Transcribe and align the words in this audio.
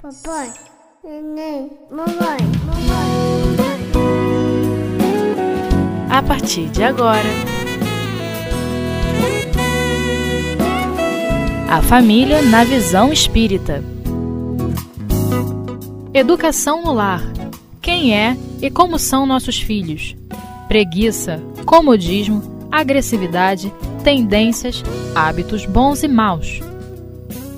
Papai, 0.00 0.52
neném, 1.02 1.72
mamãe, 1.90 2.38
mamãe. 2.64 3.56
A 6.08 6.22
partir 6.22 6.68
de 6.68 6.84
agora, 6.84 7.28
a 11.68 11.82
família 11.82 12.40
na 12.42 12.62
visão 12.62 13.12
espírita. 13.12 13.82
Educação 16.14 16.84
no 16.84 16.92
lar. 16.92 17.22
Quem 17.82 18.16
é 18.16 18.36
e 18.62 18.70
como 18.70 19.00
são 19.00 19.26
nossos 19.26 19.60
filhos? 19.60 20.14
Preguiça, 20.68 21.42
comodismo, 21.66 22.68
agressividade, 22.70 23.74
tendências, 24.04 24.80
hábitos 25.12 25.66
bons 25.66 26.04
e 26.04 26.08
maus. 26.08 26.60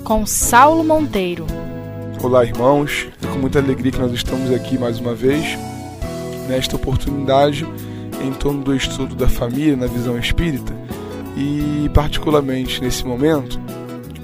Com 0.03 0.25
Saulo 0.25 0.83
Monteiro. 0.83 1.60
Olá, 2.23 2.45
irmãos. 2.45 3.07
É 3.19 3.27
com 3.33 3.39
muita 3.39 3.57
alegria 3.57 3.91
que 3.91 3.97
nós 3.97 4.11
estamos 4.11 4.51
aqui 4.51 4.77
mais 4.77 4.99
uma 4.99 5.15
vez, 5.15 5.57
nesta 6.47 6.75
oportunidade, 6.75 7.65
em 8.23 8.31
torno 8.31 8.63
do 8.63 8.75
estudo 8.75 9.15
da 9.15 9.27
família 9.27 9.75
na 9.75 9.87
visão 9.87 10.19
espírita. 10.19 10.71
E, 11.35 11.89
particularmente 11.95 12.79
nesse 12.79 13.03
momento, 13.07 13.59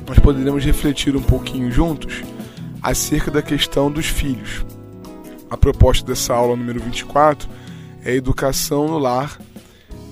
nós 0.07 0.19
poderemos 0.19 0.63
refletir 0.63 1.15
um 1.15 1.23
pouquinho 1.23 1.71
juntos 1.71 2.21
acerca 2.83 3.31
da 3.31 3.41
questão 3.41 3.91
dos 3.91 4.05
filhos. 4.05 4.63
A 5.49 5.57
proposta 5.57 6.05
dessa 6.05 6.35
aula 6.35 6.55
número 6.55 6.79
24 6.79 7.49
é 8.05 8.13
educação 8.13 8.87
no 8.87 8.99
lar 8.99 9.39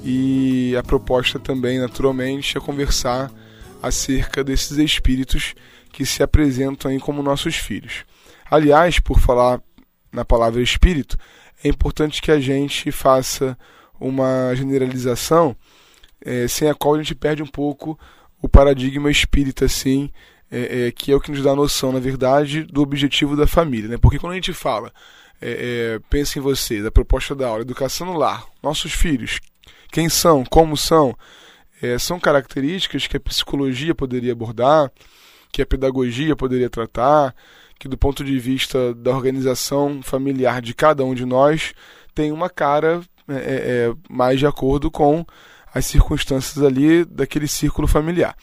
e 0.04 0.76
a 0.76 0.82
proposta 0.82 1.38
também, 1.38 1.78
naturalmente, 1.78 2.58
é 2.58 2.60
conversar 2.60 3.32
acerca 3.80 4.44
desses 4.44 4.76
espíritos 4.80 5.54
que 5.96 6.06
se 6.06 6.22
apresentam 6.22 6.92
aí 6.92 7.00
como 7.00 7.24
nossos 7.24 7.56
filhos. 7.56 8.04
Aliás, 8.52 9.00
por 9.00 9.18
falar 9.18 9.62
na 10.12 10.26
palavra 10.26 10.62
espírito, 10.62 11.18
é 11.64 11.70
importante 11.70 12.22
que 12.22 12.32
a 12.32 12.40
gente 12.40 12.92
faça 12.92 13.58
uma 13.98 14.54
generalização 14.56 15.56
é, 16.20 16.50
sem 16.50 16.70
a 16.70 16.76
qual 16.76 16.96
a 16.96 16.98
gente 16.98 17.16
perde 17.16 17.42
um 17.42 17.48
pouco 17.48 17.98
o 18.42 18.50
paradigma 18.50 19.10
espírita, 19.10 19.64
assim, 19.64 20.12
é, 20.52 20.88
é, 20.88 20.92
que 20.92 21.14
é 21.14 21.16
o 21.16 21.22
que 21.22 21.32
nos 21.32 21.42
dá 21.42 21.52
a 21.52 21.56
noção, 21.56 21.94
na 21.94 22.00
verdade, 22.00 22.64
do 22.64 22.82
objetivo 22.82 23.38
da 23.38 23.48
família. 23.48 23.88
Né? 23.88 23.98
Porque 23.98 24.20
quando 24.20 24.34
a 24.34 24.36
gente 24.36 24.52
fala, 24.52 24.92
é, 25.42 25.94
é 25.96 26.00
pensa 26.10 26.38
em 26.38 26.42
vocês, 26.42 26.86
a 26.86 26.92
proposta 26.92 27.34
da 27.34 27.48
aula, 27.48 27.62
educação 27.62 28.06
no 28.06 28.18
lar, 28.18 28.46
nossos 28.62 28.92
filhos, 28.92 29.40
quem 29.94 30.10
são, 30.10 30.44
como 30.44 30.76
são, 30.76 31.16
é, 31.82 31.98
são 31.98 32.20
características 32.20 33.08
que 33.08 33.16
a 33.16 33.20
psicologia 33.20 33.96
poderia 33.96 34.34
abordar, 34.34 34.92
que 35.56 35.62
a 35.62 35.66
pedagogia 35.66 36.36
poderia 36.36 36.70
tratar, 36.70 37.34
que 37.80 37.88
do 37.88 37.98
ponto 37.98 38.26
de 38.26 38.38
vista 38.38 38.94
da 38.94 39.12
organização 39.12 40.02
familiar 40.04 40.62
de 40.62 40.74
cada 40.74 41.06
um 41.06 41.16
de 41.16 41.24
nós 41.24 41.74
tem 42.14 42.30
uma 42.30 42.50
cara 42.50 43.02
é, 43.26 43.34
é, 43.34 43.38
é, 43.38 43.94
mais 44.10 44.38
de 44.38 44.46
acordo 44.46 44.92
com 44.92 45.26
as 45.74 45.86
circunstâncias 45.86 46.62
ali 46.62 47.06
daquele 47.06 47.48
círculo 47.48 47.88
familiar. 47.88 48.36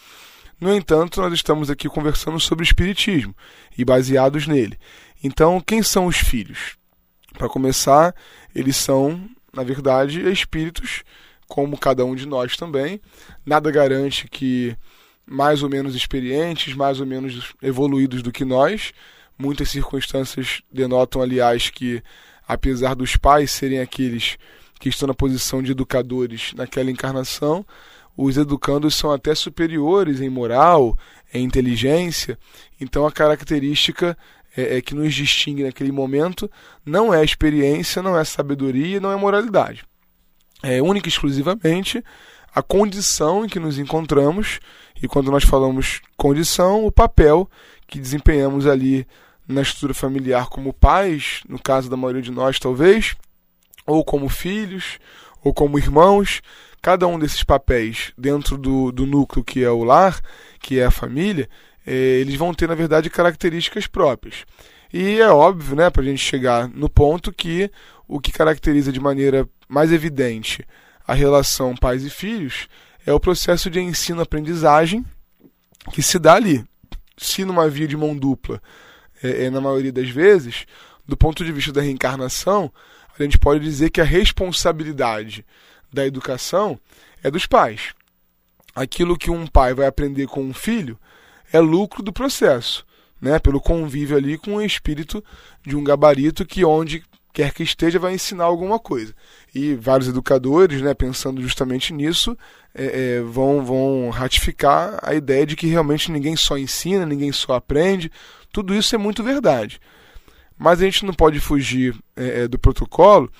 No 0.59 0.75
entanto, 0.75 1.21
nós 1.21 1.35
estamos 1.35 1.69
aqui 1.69 1.87
conversando 1.87 2.41
sobre 2.41 2.63
o 2.63 2.65
espiritismo 2.65 3.37
e 3.77 3.85
baseados 3.85 4.47
nele. 4.47 4.79
Então, 5.23 5.61
quem 5.61 5.83
são 5.83 6.07
os 6.07 6.17
filhos? 6.17 6.79
Para 7.35 7.47
começar, 7.47 8.15
eles 8.55 8.77
são, 8.77 9.29
na 9.53 9.63
verdade, 9.63 10.27
espíritos, 10.31 11.05
como 11.47 11.77
cada 11.77 12.07
um 12.07 12.15
de 12.15 12.25
nós 12.25 12.57
também. 12.57 13.03
Nada 13.45 13.71
garante 13.71 14.27
que 14.31 14.75
mais 15.27 15.63
ou 15.63 15.69
menos 15.69 15.95
experientes, 15.95 16.75
mais 16.75 17.01
ou 17.01 17.07
menos 17.07 17.55
evoluídos 17.63 18.23
do 18.23 18.33
que 18.33 18.45
nós. 18.45 18.93
Muitas 19.39 19.71
circunstâncias 19.71 20.63
denotam, 20.71 21.23
aliás, 21.23 21.71
que 21.71 22.03
apesar 22.47 22.95
dos 22.95 23.17
pais 23.17 23.51
serem 23.51 23.81
aqueles 23.81 24.37
que 24.79 24.89
estão 24.89 25.07
na 25.07 25.15
posição 25.15 25.63
de 25.63 25.73
educadores 25.73 26.53
naquela 26.55 26.91
encarnação, 26.91 27.65
os 28.17 28.37
educandos 28.37 28.95
são 28.95 29.11
até 29.11 29.35
superiores 29.35 30.21
em 30.21 30.29
moral, 30.29 30.99
em 31.33 31.45
inteligência. 31.45 32.39
Então 32.81 33.07
a 33.07 33.13
característica 33.13 34.17
é, 34.57 34.79
é 34.79 34.83
que 34.83 34.95
nos 34.95 35.15
distingue 35.15 35.63
naquele 35.63 35.93
momento 35.93 36.51
não 36.85 37.13
é 37.13 37.25
experiência, 37.25 38.03
não 38.03 38.19
é 38.19 38.25
sabedoria, 38.25 39.01
não 39.01 39.13
é 39.13 39.17
moralidade. 39.17 39.85
É 40.63 40.81
única 40.83 41.09
e 41.09 41.11
exclusivamente 41.11 42.03
a 42.55 42.63
condição 42.63 43.45
em 43.45 43.49
que 43.49 43.59
nos 43.59 43.79
encontramos, 43.79 44.61
e 45.03 45.09
quando 45.09 45.31
nós 45.31 45.45
falamos 45.45 46.01
condição, 46.17 46.87
o 46.87 46.93
papel 46.93 47.51
que 47.87 47.99
desempenhamos 47.99 48.67
ali 48.67 49.07
na 49.47 49.63
estrutura 49.63 49.93
familiar 49.93 50.49
como 50.49 50.73
pais, 50.73 51.43
no 51.49 51.59
caso 51.59 51.91
da 51.91 51.97
maioria 51.97 52.23
de 52.23 52.31
nós 52.31 52.59
talvez, 52.59 53.17
ou 53.85 54.05
como 54.05 54.29
filhos, 54.29 54.99
ou 55.43 55.53
como 55.53 55.79
irmãos, 55.79 56.41
cada 56.81 57.07
um 57.07 57.19
desses 57.19 57.43
papéis 57.43 58.13
dentro 58.17 58.57
do, 58.57 58.93
do 58.93 59.05
núcleo 59.05 59.45
que 59.45 59.63
é 59.65 59.71
o 59.71 59.83
lar, 59.83 60.21
que 60.61 60.79
é 60.79 60.85
a 60.85 60.91
família, 60.91 61.49
é, 61.85 61.93
eles 61.93 62.37
vão 62.37 62.55
ter, 62.55 62.69
na 62.69 62.75
verdade, 62.77 63.11
características 63.11 63.89
próprias. 63.89 64.45
E 64.93 65.19
é 65.19 65.29
óbvio, 65.29 65.75
né, 65.75 65.91
para 65.91 66.03
a 66.03 66.05
gente 66.05 66.21
chegar 66.21 66.69
no 66.69 66.89
ponto 66.89 67.33
que 67.33 67.71
o 68.07 68.21
que 68.21 68.31
caracteriza 68.31 68.93
de 68.93 69.01
maneira 69.01 69.49
mais 69.69 69.91
evidente 69.91 70.65
a 71.07 71.15
relação 71.15 71.75
pais 71.75 72.05
e 72.05 72.11
filhos 72.11 72.69
é 73.07 73.13
o 73.13 73.21
processo 73.21 73.71
de 73.71 73.81
ensino-aprendizagem 73.81 75.05
que 75.93 76.03
se 76.03 76.19
dá 76.19 76.35
ali. 76.35 76.65
Se 77.17 77.45
numa 77.45 77.69
via 77.69 77.87
de 77.87 77.97
mão 77.97 78.17
dupla, 78.17 78.61
é, 79.23 79.45
é, 79.45 79.51
na 79.51 79.61
maioria 79.61 79.93
das 79.93 80.09
vezes, 80.09 80.67
do 81.07 81.17
ponto 81.17 81.45
de 81.45 81.53
vista 81.53 81.73
da 81.73 81.81
reencarnação, 81.81 82.73
a 83.19 83.23
gente 83.23 83.39
pode 83.39 83.61
dizer 83.61 83.91
que 83.91 84.01
a 84.01 84.05
responsabilidade 84.05 85.45
da 85.93 86.07
educação 86.07 86.79
é 87.23 87.31
dos 87.31 87.47
pais. 87.47 87.95
Aquilo 88.75 89.19
que 89.19 89.31
um 89.31 89.47
pai 89.47 89.75
vai 89.75 89.87
aprender 89.87 90.27
com 90.27 90.43
um 90.43 90.55
filho 90.55 90.99
é 91.53 91.61
lucro 91.61 92.03
do 92.03 92.13
processo, 92.13 92.87
né? 93.21 93.39
pelo 93.39 93.61
convívio 93.61 94.17
ali 94.17 94.39
com 94.39 94.57
o 94.57 94.63
espírito 94.63 95.23
de 95.65 95.77
um 95.77 95.85
gabarito 95.85 96.47
que 96.47 96.65
onde 96.65 97.05
quer 97.33 97.53
que 97.53 97.63
esteja, 97.63 97.99
vai 97.99 98.15
ensinar 98.15 98.45
alguma 98.45 98.79
coisa. 98.79 99.15
E 99.55 99.75
vários 99.75 100.09
educadores, 100.09 100.83
né, 100.83 100.93
pensando 100.93 101.41
justamente 101.41 101.93
nisso, 101.93 102.37
é, 102.75 103.17
é, 103.17 103.21
vão, 103.23 103.65
vão 103.65 104.11
ratificar 104.11 104.99
a 105.03 105.15
ideia 105.15 105.47
de 105.47 105.57
que 105.57 105.67
realmente 105.67 106.11
ninguém 106.11 106.37
só 106.37 106.59
ensina, 106.59 107.07
ninguém 107.07 107.33
só 107.33 107.55
aprende. 107.55 108.11
Tudo 108.53 108.75
isso 108.75 108.95
é 108.95 108.99
muito 108.99 109.23
verdade. 109.23 109.81
Mas 110.59 110.81
a 110.81 110.85
gente 110.85 111.05
não 111.05 111.15
pode 111.15 111.41
fugir 111.41 111.97
é, 112.15 112.43
é 112.43 112.49
do 112.49 112.59
protocolo, 112.59 113.31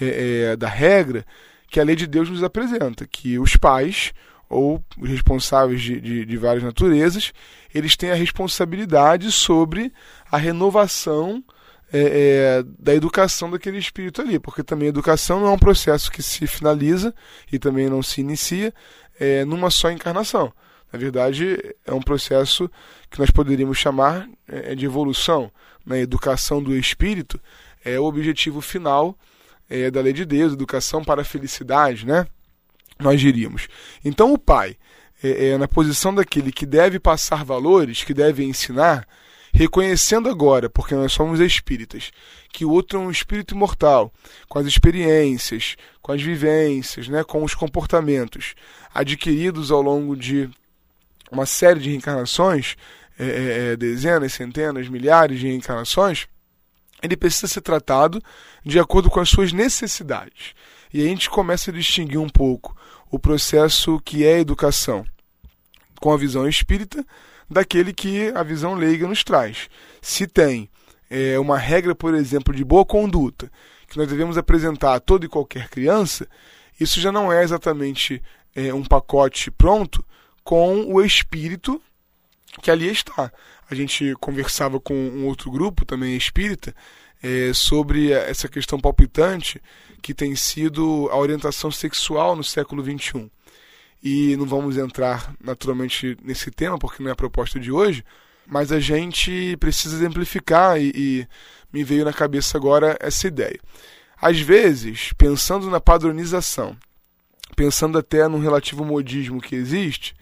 é, 0.00 0.52
é, 0.52 0.56
da 0.56 0.68
regra, 0.68 1.26
que 1.68 1.80
a 1.80 1.84
lei 1.84 1.96
de 1.96 2.06
Deus 2.06 2.30
nos 2.30 2.42
apresenta, 2.42 3.06
que 3.06 3.38
os 3.38 3.56
pais 3.56 4.12
ou 4.48 4.82
responsáveis 5.02 5.82
de, 5.82 6.00
de, 6.00 6.24
de 6.24 6.36
várias 6.36 6.62
naturezas, 6.62 7.32
eles 7.74 7.96
têm 7.96 8.12
a 8.12 8.14
responsabilidade 8.14 9.32
sobre 9.32 9.92
a 10.30 10.36
renovação 10.36 11.42
é, 11.96 12.58
é, 12.58 12.64
da 12.76 12.92
educação 12.92 13.48
daquele 13.48 13.78
espírito 13.78 14.20
ali, 14.20 14.40
porque 14.40 14.64
também 14.64 14.86
a 14.86 14.88
educação 14.88 15.38
não 15.38 15.46
é 15.46 15.50
um 15.52 15.58
processo 15.58 16.10
que 16.10 16.24
se 16.24 16.44
finaliza 16.44 17.14
e 17.52 17.56
também 17.56 17.88
não 17.88 18.02
se 18.02 18.20
inicia 18.20 18.74
é, 19.20 19.44
numa 19.44 19.70
só 19.70 19.92
encarnação. 19.92 20.52
Na 20.92 20.98
verdade, 20.98 21.56
é 21.86 21.94
um 21.94 22.02
processo 22.02 22.68
que 23.08 23.20
nós 23.20 23.30
poderíamos 23.30 23.78
chamar 23.78 24.28
é, 24.48 24.74
de 24.74 24.84
evolução. 24.84 25.52
Na 25.86 25.94
né? 25.94 26.00
educação 26.00 26.60
do 26.60 26.74
espírito 26.74 27.40
é 27.84 28.00
o 28.00 28.04
objetivo 28.04 28.60
final 28.60 29.16
é, 29.70 29.88
da 29.88 30.00
lei 30.00 30.12
de 30.12 30.24
Deus, 30.24 30.52
educação 30.52 31.04
para 31.04 31.22
a 31.22 31.24
felicidade, 31.24 32.04
né? 32.04 32.26
Nós 32.98 33.20
diríamos. 33.20 33.68
Então, 34.04 34.32
o 34.32 34.38
pai, 34.38 34.76
é, 35.22 35.50
é, 35.50 35.58
na 35.58 35.68
posição 35.68 36.12
daquele 36.12 36.50
que 36.50 36.66
deve 36.66 36.98
passar 36.98 37.44
valores, 37.44 38.02
que 38.02 38.14
deve 38.14 38.44
ensinar, 38.44 39.06
reconhecendo 39.54 40.28
agora, 40.28 40.68
porque 40.68 40.96
nós 40.96 41.12
somos 41.12 41.38
espíritas, 41.38 42.10
que 42.52 42.64
o 42.64 42.70
outro 42.70 42.98
é 42.98 43.02
um 43.02 43.10
espírito 43.10 43.54
imortal, 43.54 44.12
com 44.48 44.58
as 44.58 44.66
experiências, 44.66 45.76
com 46.02 46.10
as 46.10 46.20
vivências, 46.20 47.06
né, 47.06 47.22
com 47.22 47.42
os 47.44 47.54
comportamentos 47.54 48.56
adquiridos 48.92 49.70
ao 49.70 49.80
longo 49.80 50.16
de 50.16 50.50
uma 51.30 51.46
série 51.46 51.78
de 51.78 51.90
reencarnações, 51.90 52.76
é, 53.16 53.24
é, 53.24 53.72
é 53.72 53.76
dezenas, 53.76 54.32
centenas, 54.32 54.88
milhares 54.88 55.38
de 55.38 55.46
reencarnações, 55.46 56.26
ele 57.00 57.16
precisa 57.16 57.46
ser 57.46 57.60
tratado 57.60 58.20
de 58.64 58.80
acordo 58.80 59.08
com 59.08 59.20
as 59.20 59.28
suas 59.28 59.52
necessidades. 59.52 60.52
E 60.92 61.00
a 61.00 61.06
gente 61.06 61.30
começa 61.30 61.70
a 61.70 61.74
distinguir 61.74 62.18
um 62.18 62.28
pouco 62.28 62.76
o 63.08 63.20
processo 63.20 64.00
que 64.04 64.26
é 64.26 64.40
educação 64.40 65.06
com 66.00 66.12
a 66.12 66.16
visão 66.16 66.48
espírita 66.48 67.06
daquele 67.54 67.92
que 67.92 68.32
a 68.34 68.42
visão 68.42 68.74
leiga 68.74 69.06
nos 69.06 69.22
traz. 69.22 69.70
Se 70.02 70.26
tem 70.26 70.68
é, 71.08 71.38
uma 71.38 71.56
regra, 71.56 71.94
por 71.94 72.12
exemplo, 72.12 72.52
de 72.52 72.64
boa 72.64 72.84
conduta, 72.84 73.50
que 73.88 73.96
nós 73.96 74.08
devemos 74.08 74.36
apresentar 74.36 74.94
a 74.94 75.00
toda 75.00 75.24
e 75.24 75.28
qualquer 75.28 75.68
criança, 75.68 76.26
isso 76.78 77.00
já 77.00 77.12
não 77.12 77.32
é 77.32 77.44
exatamente 77.44 78.20
é, 78.54 78.74
um 78.74 78.84
pacote 78.84 79.50
pronto 79.50 80.04
com 80.42 80.92
o 80.92 81.00
espírito 81.00 81.80
que 82.60 82.70
ali 82.70 82.88
está. 82.90 83.32
a 83.70 83.74
gente 83.74 84.14
conversava 84.20 84.78
com 84.80 84.94
um 84.94 85.26
outro 85.26 85.50
grupo 85.50 85.84
também 85.84 86.16
espírita 86.16 86.74
é, 87.22 87.52
sobre 87.54 88.12
essa 88.12 88.48
questão 88.48 88.78
palpitante 88.78 89.62
que 90.02 90.12
tem 90.12 90.34
sido 90.36 91.08
a 91.10 91.16
orientação 91.16 91.70
sexual 91.70 92.36
no 92.36 92.44
século 92.44 92.82
XXI. 92.84 93.30
E 94.04 94.36
não 94.36 94.44
vamos 94.44 94.76
entrar 94.76 95.34
naturalmente 95.42 96.14
nesse 96.22 96.50
tema, 96.50 96.78
porque 96.78 97.02
não 97.02 97.08
é 97.08 97.12
a 97.12 97.16
proposta 97.16 97.58
de 97.58 97.72
hoje, 97.72 98.04
mas 98.46 98.70
a 98.70 98.78
gente 98.78 99.56
precisa 99.56 99.96
exemplificar 99.96 100.78
e, 100.78 100.92
e 100.94 101.28
me 101.72 101.82
veio 101.82 102.04
na 102.04 102.12
cabeça 102.12 102.58
agora 102.58 102.98
essa 103.00 103.26
ideia. 103.26 103.58
Às 104.20 104.38
vezes, 104.38 105.14
pensando 105.14 105.70
na 105.70 105.80
padronização, 105.80 106.76
pensando 107.56 107.96
até 107.96 108.28
no 108.28 108.38
relativo 108.38 108.84
modismo 108.84 109.40
que 109.40 109.56
existe, 109.56 110.14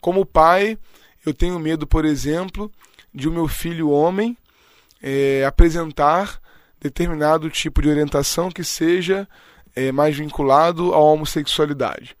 como 0.00 0.26
pai, 0.26 0.76
eu 1.24 1.32
tenho 1.32 1.60
medo, 1.60 1.86
por 1.86 2.04
exemplo, 2.04 2.72
de 3.14 3.28
o 3.28 3.32
meu 3.32 3.46
filho 3.46 3.88
homem 3.90 4.36
é, 5.00 5.44
apresentar 5.44 6.40
determinado 6.80 7.48
tipo 7.48 7.80
de 7.80 7.88
orientação 7.88 8.50
que 8.50 8.64
seja 8.64 9.28
é, 9.76 9.92
mais 9.92 10.16
vinculado 10.16 10.92
à 10.92 10.98
homossexualidade. 10.98 12.16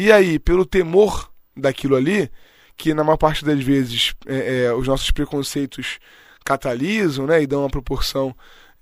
E 0.00 0.12
aí, 0.12 0.38
pelo 0.38 0.64
temor 0.64 1.28
daquilo 1.56 1.96
ali, 1.96 2.30
que 2.76 2.94
na 2.94 3.02
maior 3.02 3.16
parte 3.16 3.44
das 3.44 3.60
vezes 3.60 4.14
é, 4.26 4.66
é, 4.66 4.72
os 4.72 4.86
nossos 4.86 5.10
preconceitos 5.10 5.98
catalisam 6.44 7.26
né, 7.26 7.42
e 7.42 7.48
dão 7.48 7.62
uma 7.62 7.68
proporção 7.68 8.32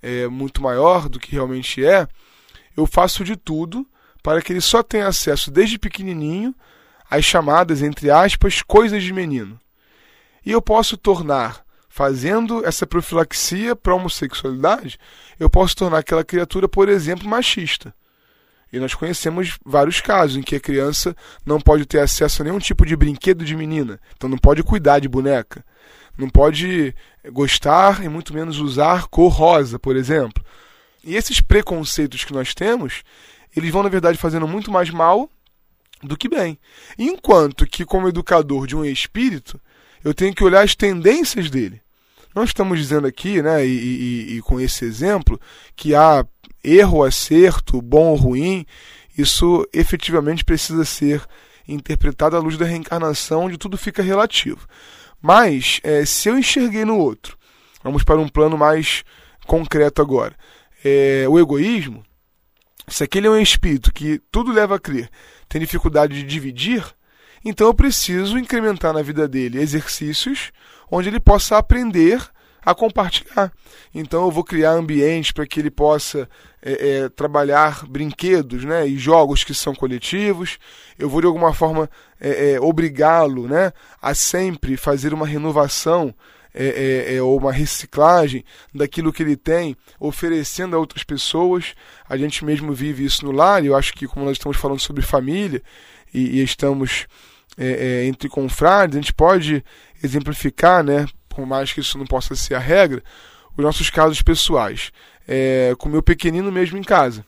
é, 0.02 0.28
muito 0.28 0.62
maior 0.62 1.08
do 1.08 1.18
que 1.18 1.32
realmente 1.32 1.82
é, 1.82 2.06
eu 2.76 2.86
faço 2.86 3.24
de 3.24 3.34
tudo 3.34 3.88
para 4.22 4.42
que 4.42 4.52
ele 4.52 4.60
só 4.60 4.82
tenha 4.82 5.08
acesso 5.08 5.50
desde 5.50 5.78
pequenininho 5.78 6.54
às 7.10 7.24
chamadas, 7.24 7.80
entre 7.80 8.10
aspas, 8.10 8.60
coisas 8.60 9.02
de 9.02 9.10
menino. 9.10 9.58
E 10.44 10.52
eu 10.52 10.60
posso 10.60 10.98
tornar, 10.98 11.64
fazendo 11.88 12.62
essa 12.62 12.86
profilaxia 12.86 13.74
para 13.74 13.94
a 13.94 13.96
homossexualidade, 13.96 14.98
eu 15.40 15.48
posso 15.48 15.74
tornar 15.76 16.00
aquela 16.00 16.22
criatura, 16.22 16.68
por 16.68 16.90
exemplo, 16.90 17.26
machista. 17.26 17.94
E 18.72 18.78
nós 18.78 18.94
conhecemos 18.94 19.58
vários 19.64 20.00
casos 20.00 20.36
em 20.36 20.42
que 20.42 20.56
a 20.56 20.60
criança 20.60 21.16
não 21.44 21.60
pode 21.60 21.86
ter 21.86 22.00
acesso 22.00 22.42
a 22.42 22.44
nenhum 22.44 22.58
tipo 22.58 22.84
de 22.84 22.96
brinquedo 22.96 23.44
de 23.44 23.56
menina, 23.56 24.00
então 24.16 24.28
não 24.28 24.38
pode 24.38 24.62
cuidar 24.62 24.98
de 24.98 25.08
boneca, 25.08 25.64
não 26.18 26.28
pode 26.28 26.94
gostar 27.32 28.02
e 28.02 28.08
muito 28.08 28.34
menos 28.34 28.58
usar 28.58 29.06
cor 29.06 29.32
rosa, 29.32 29.78
por 29.78 29.96
exemplo. 29.96 30.44
E 31.04 31.14
esses 31.14 31.40
preconceitos 31.40 32.24
que 32.24 32.32
nós 32.32 32.54
temos, 32.54 33.02
eles 33.56 33.70
vão 33.70 33.82
na 33.82 33.88
verdade 33.88 34.18
fazendo 34.18 34.48
muito 34.48 34.70
mais 34.70 34.90
mal 34.90 35.30
do 36.02 36.16
que 36.16 36.28
bem. 36.28 36.58
Enquanto 36.98 37.66
que 37.66 37.84
como 37.84 38.08
educador 38.08 38.66
de 38.66 38.76
um 38.76 38.84
espírito, 38.84 39.60
eu 40.02 40.12
tenho 40.12 40.34
que 40.34 40.44
olhar 40.44 40.62
as 40.62 40.74
tendências 40.74 41.50
dele. 41.50 41.80
Nós 42.36 42.50
estamos 42.50 42.78
dizendo 42.78 43.06
aqui, 43.06 43.40
né, 43.40 43.66
e, 43.66 43.70
e, 43.70 44.36
e 44.36 44.42
com 44.42 44.60
esse 44.60 44.84
exemplo, 44.84 45.40
que 45.74 45.94
há 45.94 46.22
erro, 46.62 47.02
acerto, 47.02 47.80
bom 47.80 48.08
ou 48.08 48.14
ruim, 48.14 48.66
isso 49.16 49.66
efetivamente 49.72 50.44
precisa 50.44 50.84
ser 50.84 51.26
interpretado 51.66 52.36
à 52.36 52.38
luz 52.38 52.58
da 52.58 52.66
reencarnação, 52.66 53.44
onde 53.44 53.56
tudo 53.56 53.78
fica 53.78 54.02
relativo. 54.02 54.68
Mas, 55.18 55.80
é, 55.82 56.04
se 56.04 56.28
eu 56.28 56.38
enxerguei 56.38 56.84
no 56.84 56.98
outro, 56.98 57.38
vamos 57.82 58.04
para 58.04 58.20
um 58.20 58.28
plano 58.28 58.58
mais 58.58 59.02
concreto 59.46 60.02
agora, 60.02 60.36
é, 60.84 61.24
o 61.26 61.38
egoísmo, 61.38 62.04
se 62.86 63.02
aquele 63.02 63.28
é 63.28 63.30
um 63.30 63.40
espírito 63.40 63.90
que 63.94 64.20
tudo 64.30 64.52
leva 64.52 64.76
a 64.76 64.78
crer, 64.78 65.08
tem 65.48 65.58
dificuldade 65.58 66.12
de 66.12 66.22
dividir, 66.22 66.84
então 67.48 67.68
eu 67.68 67.74
preciso 67.74 68.36
incrementar 68.36 68.92
na 68.92 69.02
vida 69.02 69.28
dele 69.28 69.60
exercícios 69.60 70.50
onde 70.90 71.08
ele 71.08 71.20
possa 71.20 71.56
aprender 71.56 72.20
a 72.64 72.74
compartilhar. 72.74 73.52
Então 73.94 74.24
eu 74.24 74.30
vou 74.32 74.42
criar 74.42 74.72
ambientes 74.72 75.30
para 75.30 75.46
que 75.46 75.60
ele 75.60 75.70
possa 75.70 76.28
é, 76.60 77.04
é, 77.04 77.08
trabalhar 77.08 77.86
brinquedos 77.86 78.64
né, 78.64 78.84
e 78.88 78.98
jogos 78.98 79.44
que 79.44 79.54
são 79.54 79.72
coletivos. 79.72 80.58
Eu 80.98 81.08
vou 81.08 81.20
de 81.20 81.28
alguma 81.28 81.54
forma 81.54 81.88
é, 82.20 82.54
é 82.54 82.60
obrigá-lo 82.60 83.46
né, 83.46 83.72
a 84.02 84.12
sempre 84.12 84.76
fazer 84.76 85.14
uma 85.14 85.26
renovação 85.26 86.12
é, 86.52 86.64
é, 87.12 87.16
é, 87.16 87.22
ou 87.22 87.38
uma 87.38 87.52
reciclagem 87.52 88.42
daquilo 88.74 89.12
que 89.12 89.22
ele 89.22 89.36
tem, 89.36 89.76
oferecendo 90.00 90.74
a 90.74 90.78
outras 90.78 91.04
pessoas. 91.04 91.74
A 92.08 92.16
gente 92.16 92.44
mesmo 92.44 92.72
vive 92.72 93.04
isso 93.04 93.26
no 93.26 93.30
lar, 93.30 93.62
e 93.62 93.66
eu 93.66 93.76
acho 93.76 93.92
que, 93.92 94.08
como 94.08 94.24
nós 94.24 94.38
estamos 94.38 94.56
falando 94.56 94.80
sobre 94.80 95.02
família 95.02 95.62
e, 96.14 96.40
e 96.40 96.42
estamos 96.42 97.06
é, 97.56 98.02
é, 98.02 98.06
entre 98.06 98.28
confrades, 98.28 98.96
a 98.96 99.00
gente 99.00 99.14
pode 99.14 99.64
exemplificar, 100.02 100.84
né, 100.84 101.06
por 101.28 101.46
mais 101.46 101.72
que 101.72 101.80
isso 101.80 101.98
não 101.98 102.06
possa 102.06 102.34
ser 102.34 102.54
a 102.54 102.58
regra, 102.58 103.02
os 103.56 103.64
nossos 103.64 103.90
casos 103.90 104.22
pessoais. 104.22 104.92
É, 105.28 105.74
com 105.78 105.88
o 105.88 105.92
meu 105.92 106.02
pequenino 106.02 106.52
mesmo 106.52 106.78
em 106.78 106.84
casa. 106.84 107.26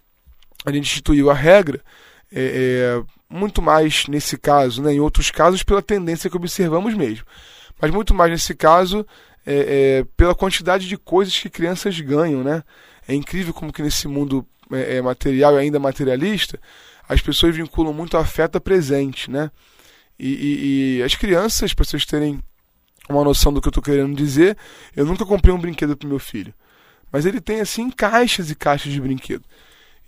A 0.65 0.71
gente 0.71 0.85
instituiu 0.85 1.31
a 1.31 1.35
regra, 1.35 1.83
é, 2.33 3.01
é, 3.01 3.03
muito 3.29 3.61
mais 3.61 4.07
nesse 4.07 4.37
caso, 4.39 4.83
né, 4.83 4.93
em 4.93 5.01
outros 5.01 5.31
casos, 5.31 5.63
pela 5.63 5.83
tendência 5.83 6.31
que 6.31 6.37
observamos 6.37 6.95
mesmo. 6.95 7.25
Mas 7.81 7.91
muito 7.91 8.15
mais 8.15 8.31
nesse 8.31 8.55
caso, 8.55 9.07
é, 9.47 10.01
é, 10.01 10.07
pela 10.17 10.35
quantidade 10.35 10.87
de 10.87 10.97
coisas 10.97 11.37
que 11.39 11.49
crianças 11.49 11.99
ganham. 12.01 12.45
Né? 12.45 12.63
É 13.07 13.15
incrível 13.15 13.55
como 13.55 13.73
que 13.73 13.83
nesse 13.83 14.07
mundo 14.07 14.47
material 15.03 15.55
e 15.55 15.59
ainda 15.61 15.79
materialista, 15.79 16.61
as 17.09 17.23
pessoas 17.23 17.57
vinculam 17.57 17.95
muito 17.95 18.19
afeto 18.19 18.57
a 18.57 18.61
presente. 18.61 19.31
Né? 19.31 19.51
E, 20.19 20.29
e, 20.29 20.97
e 20.99 21.03
as 21.03 21.15
crianças, 21.15 21.73
para 21.73 21.85
vocês 21.85 22.05
terem 22.05 22.43
uma 23.09 23.25
noção 23.25 23.53
do 23.53 23.61
que 23.61 23.69
eu 23.69 23.71
estou 23.71 23.83
querendo 23.83 24.15
dizer, 24.15 24.57
eu 24.95 25.07
nunca 25.07 25.25
comprei 25.25 25.55
um 25.55 25.59
brinquedo 25.59 25.97
para 25.97 26.09
meu 26.09 26.19
filho. 26.19 26.53
Mas 27.11 27.25
ele 27.25 27.41
tem 27.41 27.61
assim 27.61 27.91
caixas 27.91 28.51
e 28.51 28.55
caixas 28.55 28.93
de 28.93 29.01
brinquedo. 29.01 29.45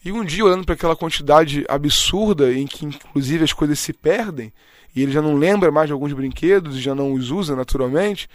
E 0.04 0.12
um 0.12 0.24
dia, 0.24 0.44
olhando 0.44 0.64
para 0.64 0.74
aquela 0.74 0.96
quantidade 0.96 1.64
absurda 1.68 2.52
em 2.52 2.66
que 2.66 2.84
inclusive 2.86 3.44
as 3.44 3.52
coisas 3.52 3.78
se 3.78 3.92
perdem, 3.92 4.52
e 4.94 5.02
ele 5.02 5.12
já 5.12 5.22
não 5.22 5.36
lembra 5.36 5.70
mais 5.70 5.86
de 5.86 5.92
alguns 5.92 6.12
brinquedos 6.12 6.76
e 6.76 6.80
já 6.80 6.94
não 6.94 7.12
os 7.12 7.30
usa 7.30 7.54
naturalmente, 7.54 8.28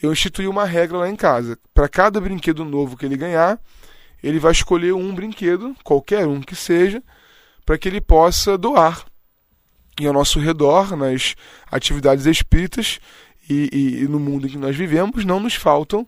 eu 0.00 0.12
instituí 0.12 0.46
uma 0.46 0.64
regra 0.64 0.98
lá 0.98 1.08
em 1.08 1.16
casa. 1.16 1.58
Para 1.74 1.88
cada 1.88 2.20
brinquedo 2.20 2.64
novo 2.64 2.96
que 2.96 3.04
ele 3.04 3.16
ganhar, 3.16 3.58
ele 4.22 4.38
vai 4.38 4.52
escolher 4.52 4.92
um 4.92 5.14
brinquedo, 5.14 5.74
qualquer 5.82 6.26
um 6.26 6.40
que 6.40 6.54
seja, 6.54 7.02
para 7.66 7.76
que 7.76 7.88
ele 7.88 8.00
possa 8.00 8.56
doar 8.56 9.04
e 9.98 10.06
ao 10.06 10.12
nosso 10.12 10.38
redor, 10.38 10.96
nas 10.96 11.34
atividades 11.70 12.26
espíritas 12.26 13.00
e, 13.48 13.68
e, 13.72 14.02
e 14.02 14.08
no 14.08 14.20
mundo 14.20 14.46
em 14.46 14.50
que 14.50 14.58
nós 14.58 14.76
vivemos, 14.76 15.24
não 15.24 15.40
nos 15.40 15.54
faltam 15.54 16.06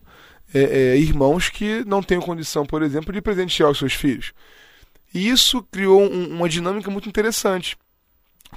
é, 0.53 0.61
é, 0.61 0.97
irmãos 0.97 1.49
que 1.49 1.83
não 1.85 2.03
tenham 2.03 2.21
condição, 2.21 2.65
por 2.65 2.81
exemplo, 2.81 3.13
de 3.13 3.21
presentear 3.21 3.69
os 3.69 3.77
seus 3.77 3.93
filhos. 3.93 4.33
E 5.13 5.29
isso 5.29 5.63
criou 5.71 6.01
um, 6.01 6.35
uma 6.35 6.47
dinâmica 6.47 6.89
muito 6.89 7.09
interessante, 7.09 7.77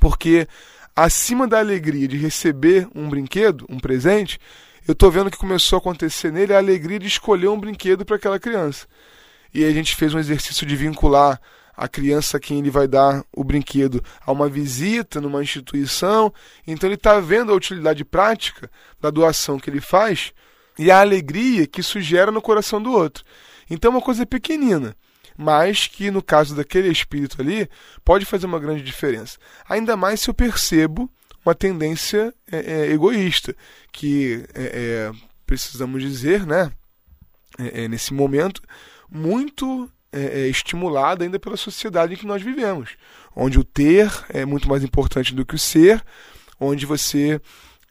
porque 0.01 0.47
acima 0.95 1.47
da 1.47 1.59
alegria 1.59 2.07
de 2.07 2.17
receber 2.17 2.89
um 2.95 3.09
brinquedo, 3.09 3.67
um 3.69 3.79
presente, 3.79 4.39
eu 4.87 4.93
estou 4.93 5.11
vendo 5.11 5.31
que 5.31 5.39
começou 5.39 5.77
a 5.77 5.81
acontecer 5.81 6.31
nele 6.31 6.53
a 6.53 6.59
alegria 6.59 6.99
de 6.99 7.07
escolher 7.07 7.49
um 7.49 7.59
brinquedo 7.59 8.05
para 8.05 8.17
aquela 8.17 8.39
criança. 8.39 8.87
E 9.53 9.65
a 9.65 9.73
gente 9.73 9.95
fez 9.97 10.13
um 10.13 10.19
exercício 10.19 10.67
de 10.67 10.77
vincular 10.77 11.41
a 11.77 11.89
criança 11.89 12.37
a 12.37 12.41
quem 12.41 12.59
ele 12.59 12.71
vai 12.71 12.87
dar 12.87 13.25
o 13.33 13.43
brinquedo 13.43 14.03
a 14.25 14.33
uma 14.33 14.49
visita 14.49 15.21
numa 15.21 15.43
instituição. 15.43 16.33
Então 16.67 16.89
ele 16.89 16.95
está 16.95 17.19
vendo 17.21 17.53
a 17.53 17.55
utilidade 17.55 18.05
prática 18.05 18.71
da 19.01 19.11
doação 19.11 19.59
que 19.59 19.71
ele 19.71 19.81
faz 19.81 20.33
e 20.79 20.91
a 20.91 21.01
alegria 21.01 21.67
que 21.67 21.81
isso 21.81 22.01
gera 22.01 22.31
no 22.31 22.43
coração 22.43 22.83
do 22.83 22.93
outro. 22.93 23.25
Então 23.69 23.91
é 23.91 23.95
uma 23.95 24.03
coisa 24.03 24.27
pequenina, 24.27 24.97
mas 25.37 25.87
que 25.87 26.11
no 26.11 26.23
caso 26.23 26.55
daquele 26.55 26.89
espírito 26.89 27.41
ali 27.41 27.69
pode 28.05 28.25
fazer 28.25 28.47
uma 28.47 28.61
grande 28.61 28.83
diferença. 28.83 29.39
Ainda 29.69 29.97
mais 29.97 30.21
se 30.21 30.31
eu 30.31 30.35
percebo 30.35 31.11
uma 31.45 31.55
tendência 31.55 32.33
é, 32.51 32.59
é, 32.59 32.93
egoísta, 32.93 33.55
que 33.93 34.45
é, 34.55 35.11
é 35.13 35.35
precisamos 35.47 36.03
dizer, 36.03 36.47
né, 36.47 36.73
é, 37.59 37.85
é, 37.85 37.89
nesse 37.89 38.13
momento, 38.13 38.63
muito 39.11 39.91
é, 40.15 40.43
é, 40.43 40.49
estimulada 40.49 41.25
ainda 41.25 41.41
pela 41.41 41.57
sociedade 41.57 42.15
em 42.15 42.17
que 42.17 42.27
nós 42.27 42.41
vivemos, 42.41 42.91
onde 43.35 43.59
o 43.59 43.65
ter 43.65 44.09
é 44.29 44.45
muito 44.45 44.69
mais 44.69 44.85
importante 44.85 45.35
do 45.35 45.45
que 45.45 45.57
o 45.57 45.59
ser, 45.59 46.01
onde 46.61 46.87
você 46.87 47.41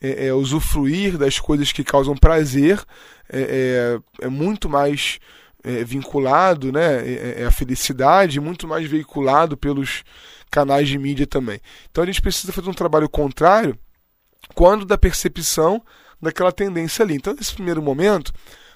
é, 0.02 0.28
é 0.28 0.34
usufruir 0.34 1.18
das 1.18 1.38
coisas 1.38 1.74
que 1.74 1.84
causam 1.84 2.16
prazer 2.16 2.82
é, 3.30 4.00
é, 4.22 4.26
é 4.26 4.30
muito 4.30 4.70
mais 4.70 5.20
é, 5.66 5.84
vinculado, 5.84 6.72
né, 6.72 7.44
a 7.46 7.52
felicidade, 7.52 8.40
muito 8.40 8.68
mais 8.68 8.88
veiculado 8.88 9.58
pelos 9.58 10.04
canais 10.50 10.88
de 10.88 10.98
mídia 10.98 11.28
também. 11.28 11.60
Então 11.92 12.04
a 12.04 12.08
gente 12.08 12.22
precisa 12.22 12.54
fazer 12.54 12.70
um 12.70 12.74
trabalho 12.74 13.10
contrário 13.10 13.78
quando 14.56 14.86
da 14.86 14.98
percepção 14.98 15.82
daquela 16.22 16.54
tendência 16.54 17.04
ali. 17.04 17.16
Então 17.16 17.34
nesse 17.34 17.54
primeiro 17.54 17.82
momento 17.82 18.32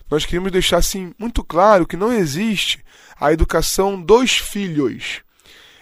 nós 0.10 0.26
queríamos 0.26 0.52
deixar 0.52 0.78
assim 0.78 1.14
muito 1.18 1.44
claro 1.44 1.86
que 1.86 1.98
não 1.98 2.12
existe 2.12 2.84
a 3.20 3.32
educação 3.32 4.02
dos 4.02 4.38
filhos. 4.38 5.22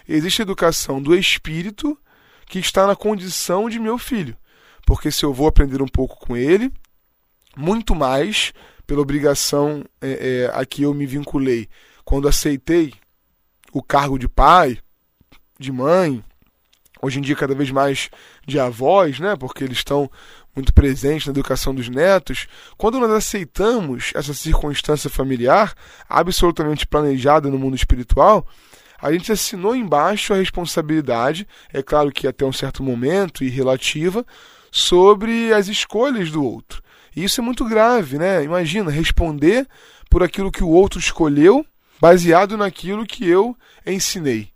Existe 0.08 0.42
a 0.42 0.44
educação 0.44 1.00
do 1.00 1.14
espírito 1.14 1.98
que 2.46 2.58
está 2.58 2.86
na 2.86 2.96
condição 2.96 3.68
de 3.68 3.78
meu 3.78 3.98
filho. 3.98 4.36
Porque 4.86 5.10
se 5.10 5.24
eu 5.24 5.32
vou 5.32 5.48
aprender 5.48 5.82
um 5.82 5.88
pouco 5.88 6.16
com 6.18 6.36
ele, 6.36 6.72
muito 7.56 7.94
mais 7.94 8.52
pela 8.86 9.00
obrigação 9.00 9.84
é, 10.00 10.44
é, 10.44 10.50
a 10.58 10.64
que 10.64 10.82
eu 10.82 10.94
me 10.94 11.06
vinculei 11.06 11.68
quando 12.04 12.28
aceitei 12.28 12.94
o 13.72 13.82
cargo 13.82 14.16
de 14.16 14.28
pai, 14.28 14.78
de 15.58 15.72
mãe, 15.72 16.22
hoje 17.02 17.18
em 17.18 17.22
dia 17.22 17.34
cada 17.34 17.54
vez 17.54 17.70
mais 17.70 18.08
de 18.46 18.60
avós, 18.60 19.18
né? 19.18 19.34
Porque 19.34 19.64
eles 19.64 19.78
estão 19.78 20.08
muito 20.56 20.72
presentes 20.72 21.26
na 21.26 21.32
educação 21.32 21.74
dos 21.74 21.88
netos. 21.88 22.48
Quando 22.78 22.98
nós 22.98 23.10
aceitamos 23.10 24.10
essa 24.14 24.32
circunstância 24.32 25.10
familiar, 25.10 25.74
absolutamente 26.08 26.86
planejada 26.86 27.50
no 27.50 27.58
mundo 27.58 27.76
espiritual, 27.76 28.46
a 28.98 29.12
gente 29.12 29.30
assinou 29.30 29.76
embaixo 29.76 30.32
a 30.32 30.36
responsabilidade, 30.36 31.46
é 31.72 31.82
claro 31.82 32.10
que 32.10 32.26
até 32.26 32.44
um 32.46 32.52
certo 32.52 32.82
momento 32.82 33.44
e 33.44 33.50
relativa, 33.50 34.24
sobre 34.72 35.52
as 35.52 35.68
escolhas 35.68 36.30
do 36.30 36.42
outro. 36.42 36.82
E 37.14 37.22
isso 37.22 37.40
é 37.40 37.44
muito 37.44 37.64
grave, 37.64 38.18
né? 38.18 38.42
Imagina 38.42 38.90
responder 38.90 39.66
por 40.10 40.22
aquilo 40.22 40.50
que 40.50 40.64
o 40.64 40.68
outro 40.68 40.98
escolheu, 40.98 41.64
baseado 42.00 42.56
naquilo 42.56 43.06
que 43.06 43.28
eu 43.28 43.56
ensinei. 43.86 44.50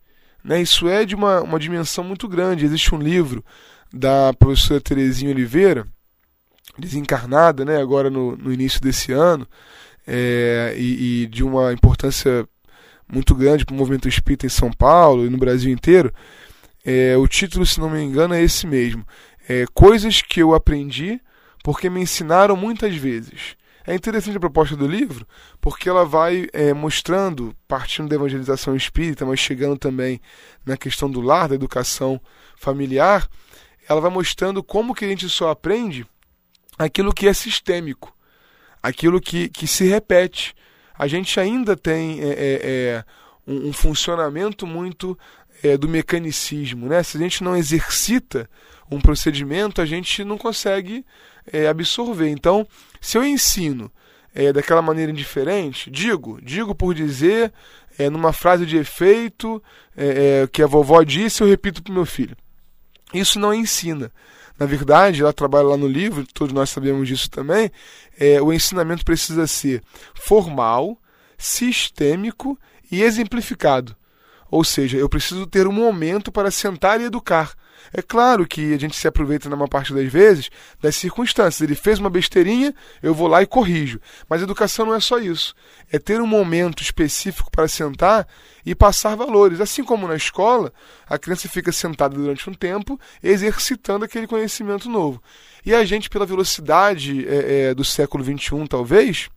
Né? 0.44 0.60
Isso 0.62 0.88
é 0.88 1.04
de 1.04 1.14
uma, 1.14 1.40
uma 1.40 1.58
dimensão 1.58 2.04
muito 2.04 2.28
grande. 2.28 2.64
Existe 2.64 2.94
um 2.94 2.98
livro 2.98 3.44
da 3.92 4.32
professora 4.34 4.80
Terezinha 4.80 5.32
Oliveira, 5.32 5.86
desencarnada, 6.78 7.64
né, 7.64 7.80
agora 7.80 8.08
no, 8.08 8.36
no 8.36 8.52
início 8.52 8.80
desse 8.80 9.12
ano, 9.12 9.46
é, 10.06 10.74
e, 10.76 11.22
e, 11.22 11.26
de 11.26 11.42
uma 11.42 11.72
importância 11.72 12.46
muito 13.12 13.34
grande 13.34 13.64
para 13.64 13.74
o 13.74 13.76
movimento 13.76 14.08
espírita 14.08 14.46
em 14.46 14.50
São 14.50 14.72
Paulo 14.72 15.26
e 15.26 15.30
no 15.30 15.38
Brasil 15.38 15.70
inteiro. 15.70 16.12
É, 16.84 17.16
o 17.16 17.26
título, 17.28 17.66
se 17.66 17.80
não 17.80 17.90
me 17.90 18.00
engano, 18.00 18.34
é 18.34 18.42
esse 18.42 18.66
mesmo: 18.66 19.04
é, 19.48 19.66
Coisas 19.74 20.22
que 20.22 20.40
eu 20.40 20.54
aprendi 20.54 21.20
porque 21.62 21.90
me 21.90 22.00
ensinaram 22.00 22.56
muitas 22.56 22.96
vezes. 22.96 23.56
É 23.86 23.94
interessante 23.94 24.36
a 24.36 24.40
proposta 24.40 24.76
do 24.76 24.86
livro, 24.86 25.26
porque 25.60 25.88
ela 25.88 26.04
vai 26.04 26.46
é, 26.52 26.72
mostrando, 26.72 27.54
partindo 27.66 28.08
da 28.08 28.14
evangelização 28.14 28.76
espírita, 28.76 29.26
mas 29.26 29.40
chegando 29.40 29.76
também 29.76 30.20
na 30.64 30.76
questão 30.76 31.10
do 31.10 31.20
lar, 31.20 31.48
da 31.48 31.54
educação 31.54 32.20
familiar, 32.56 33.26
ela 33.90 34.00
vai 34.00 34.10
mostrando 34.10 34.62
como 34.62 34.94
que 34.94 35.04
a 35.04 35.08
gente 35.08 35.28
só 35.28 35.50
aprende 35.50 36.06
aquilo 36.78 37.12
que 37.12 37.26
é 37.26 37.32
sistêmico, 37.32 38.16
aquilo 38.80 39.20
que, 39.20 39.48
que 39.48 39.66
se 39.66 39.84
repete. 39.84 40.54
A 40.96 41.08
gente 41.08 41.40
ainda 41.40 41.76
tem 41.76 42.20
é, 42.20 42.28
é, 42.28 42.60
é 42.62 43.04
um, 43.44 43.70
um, 43.70 43.72
funcionamento 43.72 44.64
muito 44.64 45.18
é, 45.60 45.76
do 45.76 45.88
mecanicismo. 45.88 46.86
Né? 46.86 47.02
Se 47.02 47.16
a 47.16 47.20
gente 47.20 47.42
não 47.42 47.56
exercita 47.56 48.48
um 48.88 49.00
procedimento, 49.00 49.82
a 49.82 49.86
gente 49.86 50.22
não 50.22 50.38
consegue 50.38 51.04
é, 51.52 51.66
absorver. 51.66 52.28
Então, 52.28 52.64
se 53.00 53.18
eu 53.18 53.24
ensino 53.24 53.90
é, 54.32 54.52
daquela 54.52 54.80
maneira 54.80 55.10
indiferente, 55.10 55.90
digo, 55.90 56.38
digo 56.40 56.76
por 56.76 56.94
dizer, 56.94 57.52
numa 58.12 58.32
frase 58.32 58.64
de 58.64 58.76
efeito, 58.76 59.60
que 60.52 60.62
a 60.62 60.66
vovó 60.66 61.02
disse, 61.02 61.42
eu 61.42 61.48
repito 61.48 61.82
para 61.82 61.90
o 61.90 61.94
meu 61.94 62.06
filho. 62.06 62.36
Isso 63.12 63.38
não 63.38 63.52
ensina. 63.52 64.12
Na 64.58 64.66
verdade, 64.66 65.22
ela 65.22 65.32
trabalha 65.32 65.68
lá 65.68 65.76
no 65.76 65.88
livro, 65.88 66.26
todos 66.34 66.52
nós 66.52 66.68
sabemos 66.68 67.08
disso 67.08 67.30
também. 67.30 67.70
É, 68.18 68.42
o 68.42 68.52
ensinamento 68.52 69.04
precisa 69.04 69.46
ser 69.46 69.82
formal, 70.14 70.98
sistêmico 71.38 72.58
e 72.92 73.02
exemplificado. 73.02 73.96
Ou 74.50 74.62
seja, 74.62 74.98
eu 74.98 75.08
preciso 75.08 75.46
ter 75.46 75.66
um 75.66 75.72
momento 75.72 76.30
para 76.30 76.50
sentar 76.50 77.00
e 77.00 77.04
educar. 77.04 77.54
É 77.92 78.02
claro 78.02 78.46
que 78.46 78.72
a 78.74 78.78
gente 78.78 78.96
se 78.96 79.08
aproveita, 79.08 79.48
na 79.48 79.56
maior 79.56 79.68
parte 79.68 79.92
das 79.92 80.10
vezes, 80.10 80.50
das 80.80 80.96
circunstâncias. 80.96 81.60
Ele 81.60 81.74
fez 81.74 81.98
uma 81.98 82.10
besteirinha, 82.10 82.74
eu 83.02 83.14
vou 83.14 83.26
lá 83.26 83.42
e 83.42 83.46
corrijo. 83.46 84.00
Mas 84.28 84.42
educação 84.42 84.86
não 84.86 84.94
é 84.94 85.00
só 85.00 85.18
isso. 85.18 85.54
É 85.90 85.98
ter 85.98 86.20
um 86.20 86.26
momento 86.26 86.82
específico 86.82 87.50
para 87.50 87.66
sentar 87.68 88.26
e 88.64 88.74
passar 88.74 89.16
valores. 89.16 89.60
Assim 89.60 89.82
como 89.82 90.06
na 90.06 90.16
escola, 90.16 90.72
a 91.08 91.18
criança 91.18 91.48
fica 91.48 91.72
sentada 91.72 92.14
durante 92.14 92.48
um 92.48 92.54
tempo 92.54 92.98
exercitando 93.22 94.04
aquele 94.04 94.26
conhecimento 94.26 94.88
novo. 94.88 95.22
E 95.64 95.74
a 95.74 95.84
gente, 95.84 96.08
pela 96.08 96.26
velocidade 96.26 97.26
é, 97.28 97.70
é, 97.70 97.74
do 97.74 97.84
século 97.84 98.24
XXI, 98.24 98.66
talvez, 98.68 99.28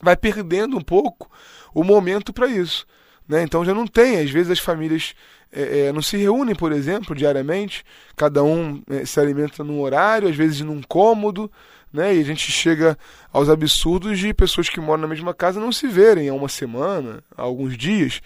vai 0.00 0.16
perdendo 0.16 0.76
um 0.76 0.82
pouco 0.82 1.30
o 1.74 1.84
momento 1.84 2.32
para 2.32 2.46
isso. 2.48 2.86
Né? 3.28 3.42
Então 3.42 3.64
já 3.64 3.74
não 3.74 3.86
tem, 3.86 4.18
às 4.18 4.30
vezes 4.30 4.50
as 4.50 4.58
famílias 4.58 5.14
é, 5.52 5.86
é, 5.86 5.92
não 5.92 6.00
se 6.00 6.16
reúnem, 6.16 6.54
por 6.54 6.72
exemplo, 6.72 7.14
diariamente, 7.14 7.84
cada 8.16 8.42
um 8.42 8.82
é, 8.88 9.04
se 9.04 9.20
alimenta 9.20 9.62
num 9.62 9.80
horário, 9.80 10.28
às 10.28 10.36
vezes 10.36 10.60
num 10.62 10.82
cômodo, 10.82 11.50
né? 11.92 12.14
E 12.14 12.20
a 12.20 12.24
gente 12.24 12.50
chega 12.50 12.98
aos 13.32 13.48
absurdos 13.48 14.18
de 14.18 14.32
pessoas 14.34 14.68
que 14.68 14.80
moram 14.80 15.02
na 15.02 15.08
mesma 15.08 15.32
casa 15.32 15.60
não 15.60 15.72
se 15.72 15.86
verem 15.86 16.28
há 16.28 16.34
uma 16.34 16.48
semana, 16.48 17.22
há 17.36 17.42
alguns 17.42 17.76
dias. 17.76 18.20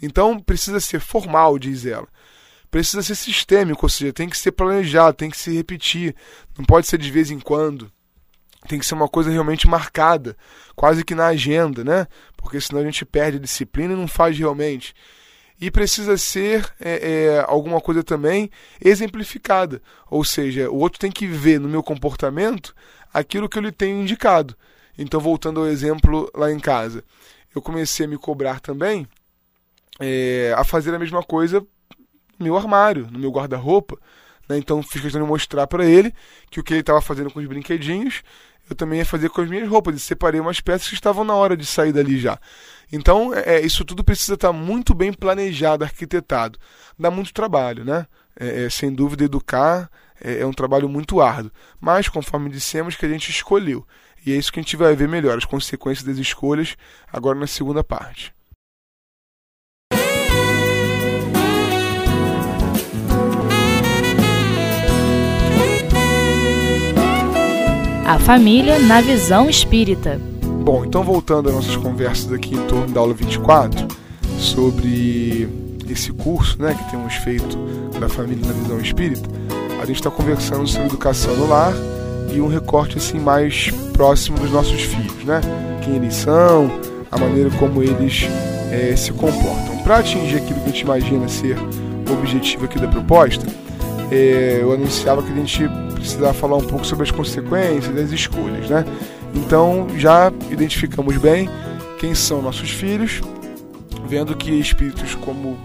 Então 0.00 0.38
precisa 0.38 0.80
ser 0.80 1.00
formal, 1.00 1.58
diz 1.58 1.86
ela. 1.86 2.08
Precisa 2.70 3.02
ser 3.02 3.14
sistêmico, 3.14 3.84
ou 3.84 3.90
seja, 3.90 4.12
tem 4.12 4.28
que 4.28 4.38
ser 4.38 4.52
planejado, 4.52 5.16
tem 5.16 5.30
que 5.30 5.36
se 5.36 5.54
repetir, 5.54 6.14
não 6.56 6.64
pode 6.64 6.86
ser 6.86 6.98
de 6.98 7.10
vez 7.10 7.30
em 7.30 7.38
quando. 7.38 7.92
Tem 8.68 8.78
que 8.78 8.86
ser 8.86 8.94
uma 8.94 9.08
coisa 9.08 9.30
realmente 9.30 9.66
marcada, 9.66 10.36
quase 10.76 11.04
que 11.04 11.14
na 11.14 11.26
agenda, 11.26 11.82
né? 11.82 12.06
Porque 12.36 12.60
senão 12.60 12.80
a 12.80 12.84
gente 12.84 13.04
perde 13.04 13.38
a 13.38 13.40
disciplina 13.40 13.92
e 13.92 13.96
não 13.96 14.06
faz 14.06 14.38
realmente 14.38 14.94
e 15.62 15.70
precisa 15.70 16.16
ser 16.18 16.68
é, 16.80 17.36
é, 17.36 17.44
alguma 17.46 17.80
coisa 17.80 18.02
também 18.02 18.50
exemplificada. 18.84 19.80
Ou 20.10 20.24
seja, 20.24 20.68
o 20.68 20.78
outro 20.78 20.98
tem 20.98 21.12
que 21.12 21.24
ver 21.24 21.60
no 21.60 21.68
meu 21.68 21.84
comportamento 21.84 22.74
aquilo 23.14 23.48
que 23.48 23.58
eu 23.58 23.62
lhe 23.62 23.70
tenho 23.70 24.02
indicado. 24.02 24.56
Então, 24.98 25.20
voltando 25.20 25.60
ao 25.60 25.68
exemplo 25.68 26.28
lá 26.34 26.50
em 26.50 26.58
casa, 26.58 27.04
eu 27.54 27.62
comecei 27.62 28.06
a 28.06 28.08
me 28.08 28.18
cobrar 28.18 28.58
também 28.58 29.06
é, 30.00 30.52
a 30.56 30.64
fazer 30.64 30.92
a 30.92 30.98
mesma 30.98 31.22
coisa 31.22 31.64
no 32.40 32.44
meu 32.44 32.56
armário, 32.56 33.06
no 33.08 33.20
meu 33.20 33.30
guarda-roupa. 33.30 33.96
Né? 34.48 34.58
Então, 34.58 34.82
fiz 34.82 35.00
questão 35.00 35.22
de 35.22 35.28
mostrar 35.28 35.68
para 35.68 35.84
ele 35.84 36.12
que 36.50 36.58
o 36.58 36.64
que 36.64 36.72
ele 36.72 36.80
estava 36.80 37.00
fazendo 37.00 37.30
com 37.30 37.38
os 37.38 37.46
brinquedinhos 37.46 38.24
eu 38.68 38.76
também 38.76 38.98
ia 39.00 39.06
fazer 39.06 39.28
com 39.30 39.40
as 39.40 39.48
minhas 39.48 39.68
roupas. 39.68 39.96
E 39.96 40.00
separei 40.00 40.40
umas 40.40 40.60
peças 40.60 40.88
que 40.88 40.94
estavam 40.94 41.24
na 41.24 41.34
hora 41.34 41.56
de 41.56 41.66
sair 41.66 41.92
dali 41.92 42.18
já. 42.18 42.38
Então, 42.92 43.34
é, 43.34 43.56
é, 43.56 43.60
isso 43.60 43.84
tudo 43.84 44.04
precisa 44.04 44.34
estar 44.34 44.52
muito 44.52 44.94
bem 44.94 45.12
planejado, 45.12 45.84
arquitetado. 45.84 46.58
Dá 46.98 47.10
muito 47.10 47.32
trabalho, 47.32 47.84
né? 47.84 48.06
É, 48.38 48.64
é, 48.64 48.70
sem 48.70 48.92
dúvida, 48.92 49.24
educar 49.24 49.90
é, 50.20 50.40
é, 50.40 50.46
um 50.46 50.52
trabalho 50.52 50.88
muito 50.88 51.20
árduo. 51.20 51.50
Mas, 51.80 52.08
conforme 52.08 52.50
dissemos, 52.50 52.96
que 52.96 53.06
a 53.06 53.08
gente 53.08 53.30
escolheu. 53.30 53.86
E 54.24 54.32
é 54.32 54.36
isso 54.36 54.52
que 54.52 54.60
a 54.60 54.62
gente 54.62 54.76
vai 54.76 54.94
ver 54.94 55.08
melhor, 55.08 55.36
as 55.36 55.44
consequências 55.44 56.06
das 56.06 56.18
escolhas, 56.18 56.76
agora 57.12 57.38
na 57.38 57.46
segunda 57.46 57.82
parte. 57.82 58.32
A 68.12 68.18
família 68.18 68.78
na 68.78 69.00
visão 69.00 69.48
espírita. 69.48 70.20
Bom, 70.62 70.84
então 70.84 71.02
voltando 71.02 71.48
às 71.48 71.54
nossas 71.54 71.76
conversas 71.76 72.30
aqui 72.30 72.54
em 72.54 72.66
torno 72.66 72.88
da 72.88 73.00
aula 73.00 73.14
24, 73.14 73.88
sobre 74.38 75.48
esse 75.88 76.12
curso 76.12 76.60
né, 76.60 76.74
que 76.74 76.90
temos 76.90 77.14
feito 77.14 77.56
da 77.98 78.10
família 78.10 78.46
na 78.46 78.52
visão 78.52 78.78
espírita, 78.78 79.26
a 79.80 79.86
gente 79.86 79.96
está 79.96 80.10
conversando 80.10 80.66
sobre 80.66 80.88
educação 80.88 81.34
no 81.36 81.48
lar 81.48 81.72
e 82.30 82.38
um 82.38 82.48
recorte 82.48 82.98
assim 82.98 83.18
mais 83.18 83.70
próximo 83.94 84.38
dos 84.38 84.50
nossos 84.50 84.82
filhos, 84.82 85.24
né? 85.24 85.40
Quem 85.82 85.96
eles 85.96 86.14
são, 86.14 86.70
a 87.10 87.16
maneira 87.16 87.48
como 87.52 87.82
eles 87.82 88.28
é, 88.70 88.94
se 88.94 89.10
comportam. 89.12 89.78
Para 89.84 90.00
atingir 90.00 90.36
aquilo 90.36 90.60
que 90.60 90.64
a 90.64 90.68
gente 90.70 90.82
imagina 90.82 91.28
ser 91.28 91.56
o 92.06 92.12
objetivo 92.12 92.66
aqui 92.66 92.78
da 92.78 92.88
proposta, 92.88 93.46
é, 94.10 94.58
eu 94.60 94.70
anunciava 94.70 95.22
que 95.22 95.32
a 95.32 95.34
gente 95.34 95.66
precisava 96.02 96.34
falar 96.34 96.56
um 96.56 96.66
pouco 96.66 96.84
sobre 96.84 97.04
as 97.04 97.10
consequências 97.10 97.94
das 97.94 98.10
escolhas, 98.10 98.68
né? 98.68 98.84
Então 99.34 99.88
já 99.96 100.32
identificamos 100.50 101.16
bem 101.16 101.48
quem 101.98 102.14
são 102.14 102.42
nossos 102.42 102.70
filhos, 102.70 103.20
vendo 104.06 104.36
que 104.36 104.50
espíritos 104.50 105.14
como 105.14 105.56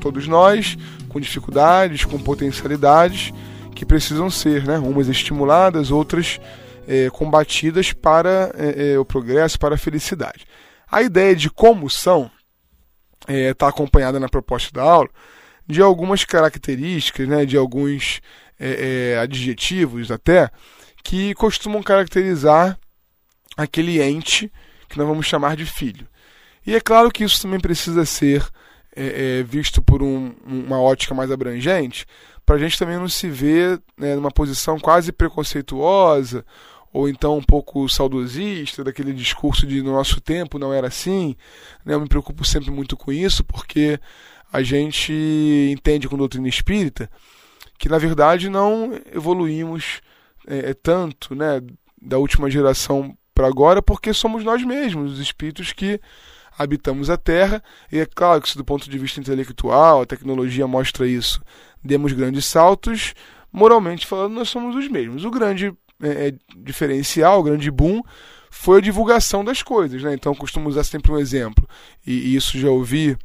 todos 0.00 0.28
nós, 0.28 0.76
com 1.08 1.18
dificuldades, 1.18 2.04
com 2.04 2.18
potencialidades, 2.18 3.32
que 3.74 3.84
precisam 3.84 4.30
ser, 4.30 4.64
né, 4.64 4.78
umas 4.78 5.08
estimuladas, 5.08 5.90
outras 5.90 6.38
é, 6.86 7.10
combatidas 7.10 7.92
para 7.92 8.52
é, 8.54 8.92
é, 8.92 8.98
o 8.98 9.04
progresso, 9.04 9.58
para 9.58 9.74
a 9.74 9.78
felicidade. 9.78 10.44
A 10.90 11.02
ideia 11.02 11.34
de 11.34 11.50
como 11.50 11.90
são 11.90 12.30
está 13.28 13.68
acompanhada 13.68 14.20
na 14.20 14.28
proposta 14.28 14.70
da 14.72 14.82
aula 14.82 15.08
de 15.66 15.82
algumas 15.82 16.24
características, 16.24 17.26
né, 17.26 17.44
de 17.44 17.56
alguns 17.56 18.20
adjetivos 19.22 20.10
até, 20.10 20.50
que 21.04 21.34
costumam 21.34 21.82
caracterizar 21.82 22.78
aquele 23.56 24.00
ente 24.00 24.52
que 24.88 24.98
nós 24.98 25.06
vamos 25.06 25.26
chamar 25.26 25.56
de 25.56 25.64
filho. 25.64 26.06
E 26.66 26.74
é 26.74 26.80
claro 26.80 27.10
que 27.10 27.24
isso 27.24 27.40
também 27.40 27.60
precisa 27.60 28.04
ser 28.04 28.44
é, 28.94 29.38
é, 29.38 29.42
visto 29.42 29.80
por 29.80 30.02
um, 30.02 30.34
uma 30.44 30.80
ótica 30.80 31.14
mais 31.14 31.30
abrangente, 31.30 32.06
para 32.44 32.56
a 32.56 32.58
gente 32.58 32.78
também 32.78 32.96
não 32.96 33.08
se 33.08 33.28
ver 33.28 33.80
né, 33.96 34.14
numa 34.14 34.30
posição 34.30 34.78
quase 34.78 35.12
preconceituosa 35.12 36.44
ou 36.92 37.08
então 37.08 37.36
um 37.36 37.42
pouco 37.42 37.88
saudosista, 37.88 38.82
daquele 38.82 39.12
discurso 39.12 39.66
de 39.66 39.82
no 39.82 39.92
nosso 39.92 40.20
tempo 40.20 40.58
não 40.58 40.72
era 40.72 40.86
assim. 40.86 41.36
Né? 41.84 41.92
Eu 41.94 42.00
me 42.00 42.08
preocupo 42.08 42.44
sempre 42.44 42.70
muito 42.70 42.96
com 42.96 43.12
isso, 43.12 43.44
porque 43.44 44.00
a 44.50 44.62
gente 44.62 45.12
entende 45.70 46.08
com 46.08 46.16
doutrina 46.16 46.48
espírita 46.48 47.10
que 47.78 47.88
na 47.88 47.98
verdade 47.98 48.48
não 48.48 48.92
evoluímos 49.12 50.00
é, 50.46 50.72
tanto 50.74 51.34
né, 51.34 51.60
da 52.00 52.18
última 52.18 52.50
geração 52.50 53.16
para 53.34 53.46
agora, 53.46 53.82
porque 53.82 54.14
somos 54.14 54.44
nós 54.44 54.62
mesmos, 54.62 55.12
os 55.12 55.18
espíritos 55.18 55.72
que 55.72 56.00
habitamos 56.56 57.10
a 57.10 57.16
Terra. 57.16 57.62
E 57.92 57.98
é 57.98 58.06
claro 58.06 58.40
que, 58.40 58.48
se 58.48 58.56
do 58.56 58.64
ponto 58.64 58.88
de 58.88 58.98
vista 58.98 59.20
intelectual, 59.20 60.00
a 60.00 60.06
tecnologia 60.06 60.66
mostra 60.66 61.06
isso, 61.06 61.42
demos 61.84 62.12
grandes 62.12 62.46
saltos, 62.46 63.14
moralmente 63.52 64.06
falando, 64.06 64.34
nós 64.34 64.48
somos 64.48 64.74
os 64.74 64.88
mesmos. 64.88 65.24
O 65.24 65.30
grande 65.30 65.74
é, 66.02 66.28
é, 66.28 66.34
diferencial, 66.56 67.40
o 67.40 67.42
grande 67.42 67.70
boom, 67.70 68.02
foi 68.50 68.78
a 68.78 68.82
divulgação 68.82 69.44
das 69.44 69.62
coisas. 69.62 70.02
Né? 70.02 70.14
Então, 70.14 70.34
costumo 70.34 70.68
usar 70.68 70.84
sempre 70.84 71.12
um 71.12 71.18
exemplo, 71.18 71.68
e, 72.06 72.12
e 72.12 72.36
isso 72.36 72.58
já 72.58 72.70
ouvi 72.70 73.16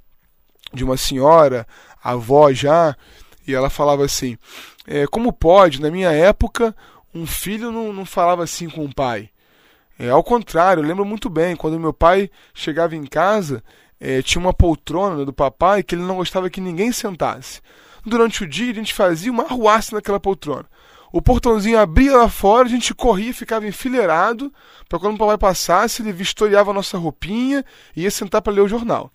de 0.74 0.84
uma 0.84 0.98
senhora, 0.98 1.68
avó 2.04 2.52
já, 2.52 2.96
e 3.48 3.54
ela 3.54 3.70
falava 3.70 4.06
assim: 4.06 4.38
é, 4.88 5.06
como 5.08 5.34
pode, 5.34 5.82
na 5.82 5.90
minha 5.90 6.12
época, 6.12 6.76
um 7.14 7.26
filho 7.26 7.72
não, 7.72 7.92
não 7.92 8.06
falava 8.06 8.44
assim 8.44 8.70
com 8.70 8.86
o 8.86 8.94
pai? 8.94 9.30
É, 10.00 10.10
ao 10.10 10.24
contrário, 10.24 10.82
eu 10.82 10.88
lembro 10.88 11.06
muito 11.06 11.30
bem, 11.30 11.56
quando 11.56 11.80
meu 11.80 11.94
pai 11.94 12.30
chegava 12.54 12.96
em 12.96 13.06
casa, 13.06 13.64
é, 14.00 14.22
tinha 14.22 14.42
uma 14.42 14.54
poltrona 14.54 15.24
do 15.24 15.32
papai 15.32 15.84
que 15.84 15.94
ele 15.94 16.02
não 16.02 16.16
gostava 16.16 16.50
que 16.50 16.60
ninguém 16.60 16.92
sentasse. 16.92 17.62
Durante 18.04 18.44
o 18.44 18.48
dia, 18.48 18.72
a 18.72 18.76
gente 18.76 18.94
fazia 18.94 19.32
uma 19.32 19.44
arruaça 19.44 19.96
naquela 19.96 20.20
poltrona. 20.20 20.66
O 21.12 21.22
portãozinho 21.22 21.78
abria 21.78 22.18
lá 22.18 22.30
fora, 22.30 22.66
a 22.66 22.72
gente 22.72 22.96
corria, 22.96 23.34
ficava 23.34 23.68
enfileirado, 23.68 24.52
para 24.88 24.98
quando 24.98 25.16
o 25.16 25.18
papai 25.20 25.38
passasse, 25.38 26.02
ele 26.02 26.14
vistoriava 26.14 26.72
a 26.72 26.74
nossa 26.74 26.98
roupinha 26.98 27.64
e 27.96 28.04
ia 28.04 28.12
sentar 28.12 28.42
para 28.42 28.54
ler 28.54 28.62
o 28.62 28.68
jornal. 28.68 29.12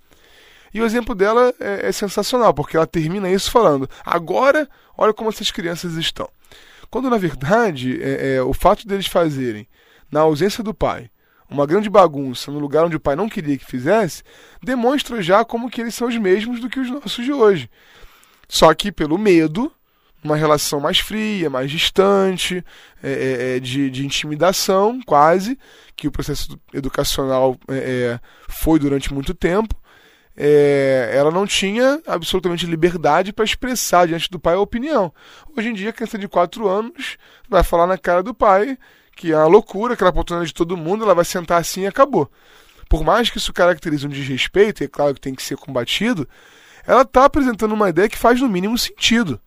E 0.76 0.80
o 0.82 0.84
exemplo 0.84 1.14
dela 1.14 1.54
é, 1.58 1.88
é, 1.88 1.90
sensacional, 1.90 2.52
porque 2.52 2.76
ela 2.76 2.86
termina 2.86 3.30
isso 3.30 3.50
falando: 3.50 3.88
agora, 4.04 4.68
olha 4.94 5.14
como 5.14 5.30
essas 5.30 5.50
crianças 5.50 5.94
estão. 5.94 6.28
Quando 6.90 7.08
na 7.08 7.16
verdade, 7.16 7.98
é, 8.02 8.34
é, 8.34 8.42
o 8.42 8.52
fato 8.52 8.86
deles 8.86 9.06
fazerem, 9.06 9.66
na 10.12 10.20
ausência 10.20 10.62
do 10.62 10.74
pai, 10.74 11.08
uma 11.48 11.64
grande 11.64 11.88
bagunça 11.88 12.50
no 12.52 12.58
lugar 12.58 12.84
onde 12.84 12.96
o 12.96 13.00
pai 13.00 13.16
não 13.16 13.26
queria 13.26 13.56
que 13.56 13.64
fizesse, 13.64 14.22
demonstra 14.62 15.22
já 15.22 15.46
como 15.46 15.70
que 15.70 15.80
eles 15.80 15.94
são 15.94 16.08
os 16.08 16.16
mesmos 16.18 16.60
do 16.60 16.68
que 16.68 16.78
os 16.78 16.90
nossos 16.90 17.24
de 17.24 17.32
hoje. 17.32 17.70
Só 18.46 18.74
que 18.74 18.92
pelo 18.92 19.16
medo, 19.16 19.72
uma 20.22 20.36
relação 20.36 20.78
mais 20.78 20.98
fria, 20.98 21.48
mais 21.48 21.70
distante, 21.70 22.62
é, 23.02 23.10
é, 23.10 23.56
é, 23.56 23.60
de, 23.60 23.88
de, 23.88 24.04
intimidação, 24.04 25.00
quase, 25.06 25.58
que 25.96 26.06
o 26.06 26.12
processo 26.12 26.60
educacional 26.74 27.56
é, 27.66 27.76
é 27.78 28.20
foi 28.46 28.78
durante 28.78 29.14
muito 29.14 29.32
tempo. 29.32 29.74
É, 30.36 31.12
ela 31.14 31.30
não 31.30 31.46
tinha 31.46 32.00
absolutamente 32.06 32.66
liberdade 32.66 33.32
para 33.32 33.44
expressar 33.44 34.06
diante 34.06 34.30
do 34.30 34.38
pai 34.38 34.54
a 34.54 34.60
opinião. 34.60 35.12
Hoje 35.56 35.68
em 35.68 35.72
dia, 35.72 35.90
a 35.90 35.92
criança 35.92 36.18
de 36.18 36.28
4 36.28 36.68
anos 36.68 37.16
vai 37.48 37.62
falar 37.62 37.86
na 37.86 37.96
cara 37.96 38.22
do 38.22 38.34
pai 38.34 38.76
que 39.16 39.32
é 39.32 39.36
uma 39.36 39.46
loucura, 39.46 39.94
aquela 39.94 40.10
oportunidade 40.10 40.48
de 40.48 40.54
todo 40.54 40.76
mundo, 40.76 41.02
ela 41.02 41.14
vai 41.14 41.24
sentar 41.24 41.58
assim 41.58 41.80
e 41.82 41.86
acabou. 41.86 42.30
Por 42.88 43.02
mais 43.02 43.30
que 43.30 43.38
isso 43.38 43.52
caracterize 43.52 44.06
um 44.06 44.10
desrespeito, 44.10 44.82
e 44.82 44.84
é 44.84 44.88
claro 44.88 45.14
que 45.14 45.20
tem 45.20 45.34
que 45.34 45.42
ser 45.42 45.56
combatido, 45.56 46.28
ela 46.86 47.00
está 47.00 47.24
apresentando 47.24 47.72
uma 47.72 47.88
ideia 47.88 48.08
que 48.08 48.18
faz 48.18 48.40
no 48.40 48.48
mínimo 48.48 48.76
sentido. 48.76 49.40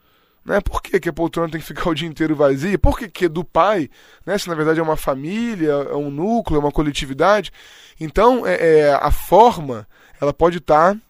Né? 0.44 0.60
Por 0.60 0.82
que, 0.82 1.00
que 1.00 1.08
a 1.08 1.14
poltrona 1.14 1.52
tem 1.52 1.62
que 1.62 1.68
ficar 1.68 1.90
o 1.90 1.94
dia 1.94 2.08
inteiro 2.08 2.36
vazia? 2.36 2.80
Por 2.80 2.98
que, 2.98 3.08
que 3.08 3.30
do 3.30 3.44
pai, 3.44 3.90
né? 4.26 4.38
se 4.38 4.50
na 4.50 4.56
verdade 4.56 4.80
é 4.80 4.84
uma 4.84 4.98
família, 4.98 5.72
é 5.72 5.96
um 5.96 6.10
núcleo, 6.10 6.58
é 6.58 6.60
uma 6.60 6.72
coletividade? 6.72 7.52
Então, 8.00 8.46
é, 8.48 8.80
é 8.80 8.94
a 8.94 9.12
forma 9.12 9.88
ela 10.20 10.34
pode 10.34 10.58
estar 10.58 10.96
tá, 10.96 11.02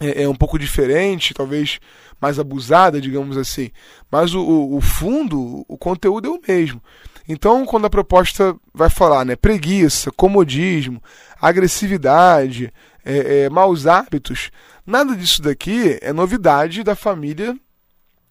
é, 0.00 0.22
é, 0.22 0.28
um 0.28 0.34
pouco 0.34 0.58
diferente, 0.58 1.34
talvez 1.34 1.80
mais 2.20 2.38
abusada, 2.38 3.00
digamos 3.00 3.36
assim. 3.36 3.70
Mas 4.10 4.34
o, 4.34 4.76
o 4.76 4.80
fundo, 4.80 5.64
o 5.68 5.76
conteúdo 5.76 6.28
é 6.28 6.30
o 6.30 6.40
mesmo. 6.46 6.82
Então, 7.28 7.64
quando 7.64 7.86
a 7.86 7.90
proposta 7.90 8.56
vai 8.74 8.90
falar 8.90 9.24
né, 9.24 9.36
preguiça, 9.36 10.10
comodismo, 10.10 11.02
agressividade, 11.40 12.72
é, 13.04 13.44
é, 13.44 13.50
maus 13.50 13.86
hábitos, 13.86 14.50
nada 14.86 15.16
disso 15.16 15.42
daqui 15.42 15.98
é 16.00 16.12
novidade 16.12 16.82
da 16.82 16.94
família 16.94 17.56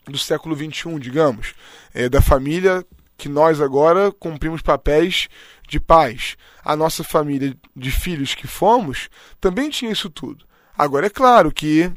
do 0.06 0.18
século 0.18 0.56
XXI, 0.56 1.00
digamos, 1.00 1.54
é, 1.94 2.10
da 2.10 2.22
família 2.22 2.86
que 3.18 3.30
nós 3.30 3.62
agora 3.62 4.12
cumprimos 4.12 4.62
papéis 4.62 5.28
de 5.72 5.80
pais. 5.80 6.36
A 6.64 6.76
nossa 6.76 7.04
família 7.04 7.56
de 7.76 7.92
filhos 7.92 8.36
que 8.36 8.46
fomos 8.46 9.10
também 9.40 9.70
tinha 9.70 9.92
isso 9.92 10.10
tudo. 10.10 10.46
Agora 10.78 11.08
é 11.08 11.10
claro 11.10 11.52
que, 11.52 11.90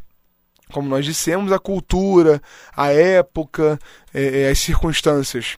como 0.73 0.89
nós 0.89 1.05
dissemos, 1.05 1.51
a 1.51 1.59
cultura, 1.59 2.41
a 2.75 2.93
época, 2.93 3.79
é, 4.13 4.43
é 4.43 4.51
as 4.51 4.61
circunstâncias 4.61 5.57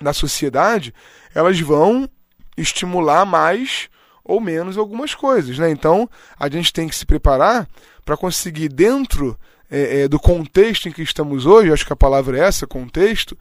da 0.00 0.12
sociedade, 0.12 0.94
elas 1.34 1.58
vão 1.60 2.08
estimular 2.56 3.26
mais 3.26 3.88
ou 4.24 4.40
menos 4.40 4.78
algumas 4.78 5.14
coisas. 5.14 5.58
Né? 5.58 5.70
Então, 5.70 6.08
a 6.38 6.48
gente 6.48 6.72
tem 6.72 6.88
que 6.88 6.94
se 6.94 7.04
preparar 7.04 7.68
para 8.04 8.16
conseguir, 8.16 8.68
dentro 8.68 9.36
é, 9.68 10.02
é, 10.02 10.08
do 10.08 10.20
contexto 10.20 10.88
em 10.88 10.92
que 10.92 11.02
estamos 11.02 11.44
hoje, 11.44 11.72
acho 11.72 11.86
que 11.86 11.92
a 11.92 11.96
palavra 11.96 12.38
é 12.38 12.42
essa, 12.42 12.66
contexto, 12.66 13.36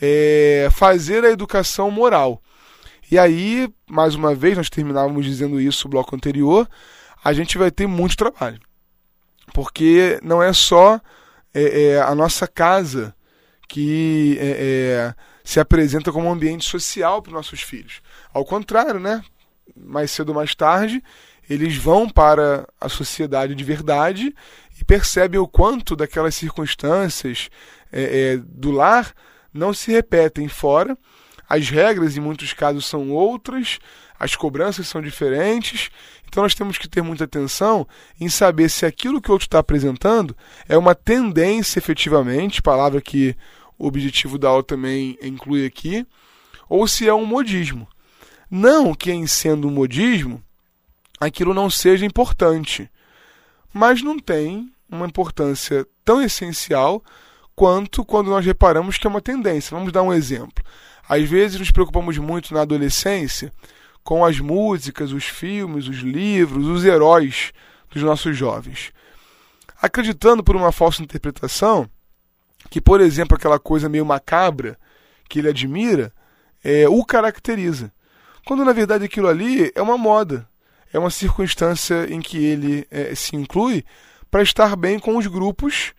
é, 0.00 0.68
fazer 0.72 1.24
a 1.24 1.30
educação 1.30 1.90
moral. 1.90 2.42
E 3.10 3.18
aí, 3.18 3.68
mais 3.88 4.14
uma 4.14 4.34
vez, 4.34 4.56
nós 4.56 4.70
terminávamos 4.70 5.24
dizendo 5.24 5.60
isso 5.60 5.86
no 5.86 5.90
bloco 5.90 6.14
anterior, 6.14 6.68
a 7.22 7.32
gente 7.32 7.58
vai 7.58 7.70
ter 7.70 7.86
muito 7.86 8.16
trabalho. 8.16 8.60
Porque 9.52 10.18
não 10.22 10.42
é 10.42 10.52
só 10.52 11.00
é, 11.52 11.82
é, 11.82 12.00
a 12.02 12.14
nossa 12.14 12.46
casa 12.46 13.14
que 13.68 14.36
é, 14.40 14.46
é, 14.46 15.14
se 15.42 15.60
apresenta 15.60 16.12
como 16.12 16.28
um 16.28 16.32
ambiente 16.32 16.68
social 16.68 17.20
para 17.22 17.30
os 17.30 17.34
nossos 17.34 17.60
filhos. 17.60 18.00
Ao 18.32 18.44
contrário, 18.44 19.00
né? 19.00 19.22
mais 19.76 20.10
cedo 20.10 20.30
ou 20.30 20.34
mais 20.34 20.54
tarde, 20.54 21.02
eles 21.48 21.76
vão 21.76 22.08
para 22.08 22.66
a 22.80 22.88
sociedade 22.88 23.54
de 23.54 23.64
verdade 23.64 24.34
e 24.78 24.84
percebem 24.84 25.40
o 25.40 25.48
quanto 25.48 25.94
daquelas 25.94 26.34
circunstâncias 26.34 27.48
é, 27.92 28.32
é, 28.32 28.36
do 28.36 28.70
lar 28.70 29.14
não 29.52 29.72
se 29.72 29.92
repetem 29.92 30.48
fora. 30.48 30.96
As 31.48 31.68
regras, 31.68 32.16
em 32.16 32.20
muitos 32.20 32.52
casos, 32.52 32.86
são 32.86 33.10
outras, 33.10 33.78
as 34.18 34.34
cobranças 34.34 34.88
são 34.88 35.02
diferentes. 35.02 35.90
Então, 36.26 36.42
nós 36.42 36.54
temos 36.54 36.78
que 36.78 36.88
ter 36.88 37.02
muita 37.02 37.24
atenção 37.24 37.86
em 38.20 38.28
saber 38.28 38.68
se 38.68 38.86
aquilo 38.86 39.20
que 39.20 39.28
o 39.30 39.32
outro 39.32 39.46
está 39.46 39.58
apresentando 39.58 40.36
é 40.68 40.76
uma 40.76 40.94
tendência 40.94 41.78
efetivamente, 41.78 42.62
palavra 42.62 43.00
que 43.00 43.36
o 43.78 43.86
objetivo 43.86 44.38
da 44.38 44.48
aula 44.48 44.62
também 44.62 45.18
inclui 45.22 45.66
aqui, 45.66 46.06
ou 46.68 46.86
se 46.88 47.08
é 47.08 47.14
um 47.14 47.26
modismo. 47.26 47.86
Não 48.50 48.94
que 48.94 49.10
em 49.10 49.26
sendo 49.26 49.68
um 49.68 49.70
modismo 49.70 50.42
aquilo 51.20 51.54
não 51.54 51.68
seja 51.70 52.06
importante, 52.06 52.90
mas 53.72 54.02
não 54.02 54.18
tem 54.18 54.72
uma 54.88 55.06
importância 55.06 55.86
tão 56.04 56.22
essencial 56.22 57.02
quanto 57.54 58.04
quando 58.04 58.30
nós 58.30 58.44
reparamos 58.44 58.98
que 58.98 59.06
é 59.06 59.10
uma 59.10 59.20
tendência. 59.20 59.76
Vamos 59.76 59.92
dar 59.92 60.02
um 60.02 60.12
exemplo. 60.12 60.64
Às 61.08 61.28
vezes 61.28 61.58
nos 61.58 61.70
preocupamos 61.70 62.16
muito 62.18 62.54
na 62.54 62.62
adolescência 62.62 63.52
com 64.02 64.24
as 64.24 64.38
músicas, 64.38 65.12
os 65.12 65.24
filmes, 65.24 65.88
os 65.88 65.98
livros, 65.98 66.66
os 66.66 66.84
heróis 66.84 67.52
dos 67.90 68.02
nossos 68.02 68.36
jovens. 68.36 68.92
Acreditando 69.80 70.42
por 70.42 70.56
uma 70.56 70.72
falsa 70.72 71.02
interpretação 71.02 71.88
que, 72.70 72.80
por 72.80 73.00
exemplo, 73.00 73.36
aquela 73.36 73.58
coisa 73.58 73.88
meio 73.88 74.04
macabra 74.04 74.78
que 75.28 75.38
ele 75.38 75.48
admira 75.48 76.12
é, 76.62 76.88
o 76.88 77.04
caracteriza. 77.04 77.92
Quando 78.44 78.64
na 78.64 78.72
verdade 78.72 79.04
aquilo 79.04 79.28
ali 79.28 79.70
é 79.74 79.82
uma 79.82 79.96
moda, 79.96 80.48
é 80.92 80.98
uma 80.98 81.10
circunstância 81.10 82.06
em 82.12 82.20
que 82.20 82.38
ele 82.38 82.86
é, 82.90 83.14
se 83.14 83.36
inclui 83.36 83.84
para 84.30 84.42
estar 84.42 84.76
bem 84.76 84.98
com 84.98 85.16
os 85.16 85.26
grupos 85.26 85.92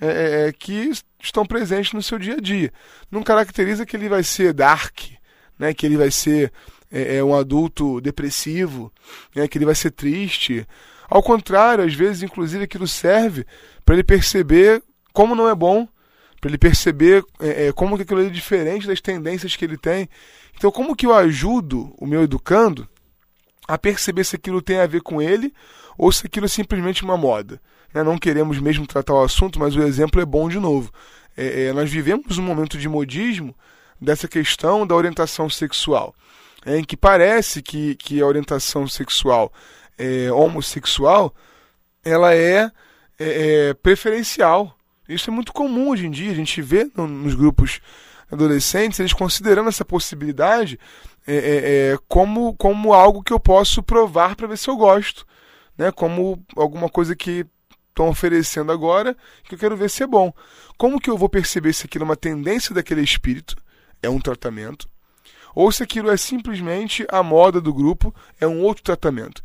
é, 0.00 0.06
é, 0.06 0.48
é, 0.48 0.52
que 0.52 0.90
estão 1.22 1.46
presentes 1.46 1.92
no 1.92 2.02
seu 2.02 2.18
dia 2.18 2.34
a 2.34 2.40
dia. 2.40 2.72
Não 3.10 3.22
caracteriza 3.22 3.86
que 3.86 3.96
ele 3.96 4.08
vai 4.08 4.22
ser 4.22 4.52
dark, 4.52 5.00
né? 5.58 5.72
que 5.72 5.86
ele 5.86 5.96
vai 5.96 6.10
ser 6.10 6.52
é, 6.90 7.16
é 7.16 7.24
um 7.24 7.34
adulto 7.34 8.00
depressivo, 8.00 8.92
né? 9.34 9.48
que 9.48 9.56
ele 9.56 9.64
vai 9.64 9.74
ser 9.74 9.90
triste. 9.90 10.66
Ao 11.08 11.22
contrário, 11.22 11.84
às 11.84 11.94
vezes, 11.94 12.22
inclusive, 12.22 12.64
aquilo 12.64 12.86
serve 12.86 13.46
para 13.84 13.94
ele 13.94 14.04
perceber 14.04 14.82
como 15.12 15.34
não 15.34 15.48
é 15.48 15.54
bom, 15.54 15.88
para 16.40 16.50
ele 16.50 16.58
perceber 16.58 17.24
é, 17.40 17.72
como 17.72 17.96
que 17.96 18.02
aquilo 18.02 18.20
é 18.20 18.28
diferente 18.28 18.86
das 18.86 19.00
tendências 19.00 19.56
que 19.56 19.64
ele 19.64 19.78
tem. 19.78 20.08
Então, 20.54 20.70
como 20.70 20.94
que 20.94 21.06
eu 21.06 21.14
ajudo 21.14 21.94
o 21.98 22.06
meu 22.06 22.22
educando 22.22 22.86
a 23.66 23.78
perceber 23.78 24.24
se 24.24 24.36
aquilo 24.36 24.60
tem 24.60 24.78
a 24.78 24.86
ver 24.86 25.00
com 25.00 25.22
ele 25.22 25.54
ou 25.96 26.12
se 26.12 26.26
aquilo 26.26 26.44
é 26.44 26.48
simplesmente 26.48 27.02
uma 27.02 27.16
moda? 27.16 27.60
Né? 27.92 28.02
Não 28.02 28.18
queremos 28.18 28.58
mesmo 28.58 28.86
tratar 28.86 29.14
o 29.14 29.22
assunto, 29.22 29.58
mas 29.58 29.76
o 29.76 29.82
exemplo 29.82 30.20
é 30.20 30.24
bom 30.24 30.48
de 30.48 30.58
novo. 30.58 30.92
É, 31.36 31.66
é, 31.66 31.72
nós 31.72 31.90
vivemos 31.90 32.38
um 32.38 32.42
momento 32.42 32.78
de 32.78 32.88
modismo 32.88 33.54
dessa 34.00 34.28
questão 34.28 34.86
da 34.86 34.94
orientação 34.94 35.48
sexual. 35.48 36.14
em 36.66 36.84
que 36.84 36.96
parece 36.96 37.62
que, 37.62 37.94
que 37.96 38.20
a 38.20 38.26
orientação 38.26 38.86
sexual 38.88 39.52
é, 39.98 40.30
homossexual 40.32 41.34
ela 42.04 42.34
é, 42.34 42.70
é, 43.18 43.68
é, 43.68 43.74
preferencial. 43.74 44.76
Isso 45.08 45.30
é 45.30 45.32
muito 45.32 45.52
comum 45.52 45.90
hoje 45.90 46.06
em 46.06 46.10
dia, 46.10 46.30
a 46.30 46.34
gente 46.34 46.60
vê 46.62 46.90
no, 46.94 47.06
nos 47.06 47.34
grupos 47.34 47.80
adolescentes 48.30 48.98
eles 48.98 49.12
considerando 49.12 49.68
essa 49.68 49.84
possibilidade 49.84 50.78
é, 51.26 51.34
é, 51.34 51.92
é 51.92 51.98
como, 52.08 52.54
como 52.54 52.92
algo 52.92 53.22
que 53.22 53.32
eu 53.32 53.38
posso 53.40 53.82
provar 53.82 54.34
para 54.36 54.46
ver 54.46 54.58
se 54.58 54.68
eu 54.68 54.76
gosto, 54.76 55.26
né? 55.76 55.90
como 55.92 56.44
alguma 56.56 56.88
coisa 56.88 57.14
que 57.14 57.46
estão 57.96 58.08
oferecendo 58.08 58.70
agora 58.70 59.16
que 59.44 59.54
eu 59.54 59.58
quero 59.58 59.76
ver 59.76 59.90
se 59.90 60.02
é 60.02 60.06
bom. 60.06 60.32
Como 60.76 61.00
que 61.00 61.10
eu 61.10 61.16
vou 61.16 61.28
perceber 61.28 61.72
se 61.72 61.86
aquilo 61.86 62.04
é 62.04 62.08
uma 62.08 62.16
tendência 62.16 62.74
daquele 62.74 63.00
espírito? 63.00 63.56
É 64.02 64.08
um 64.08 64.20
tratamento 64.20 64.88
ou 65.56 65.72
se 65.72 65.82
aquilo 65.82 66.10
é 66.10 66.18
simplesmente 66.18 67.06
a 67.08 67.22
moda 67.22 67.62
do 67.62 67.72
grupo, 67.72 68.14
é 68.38 68.46
um 68.46 68.60
outro 68.60 68.84
tratamento. 68.84 69.40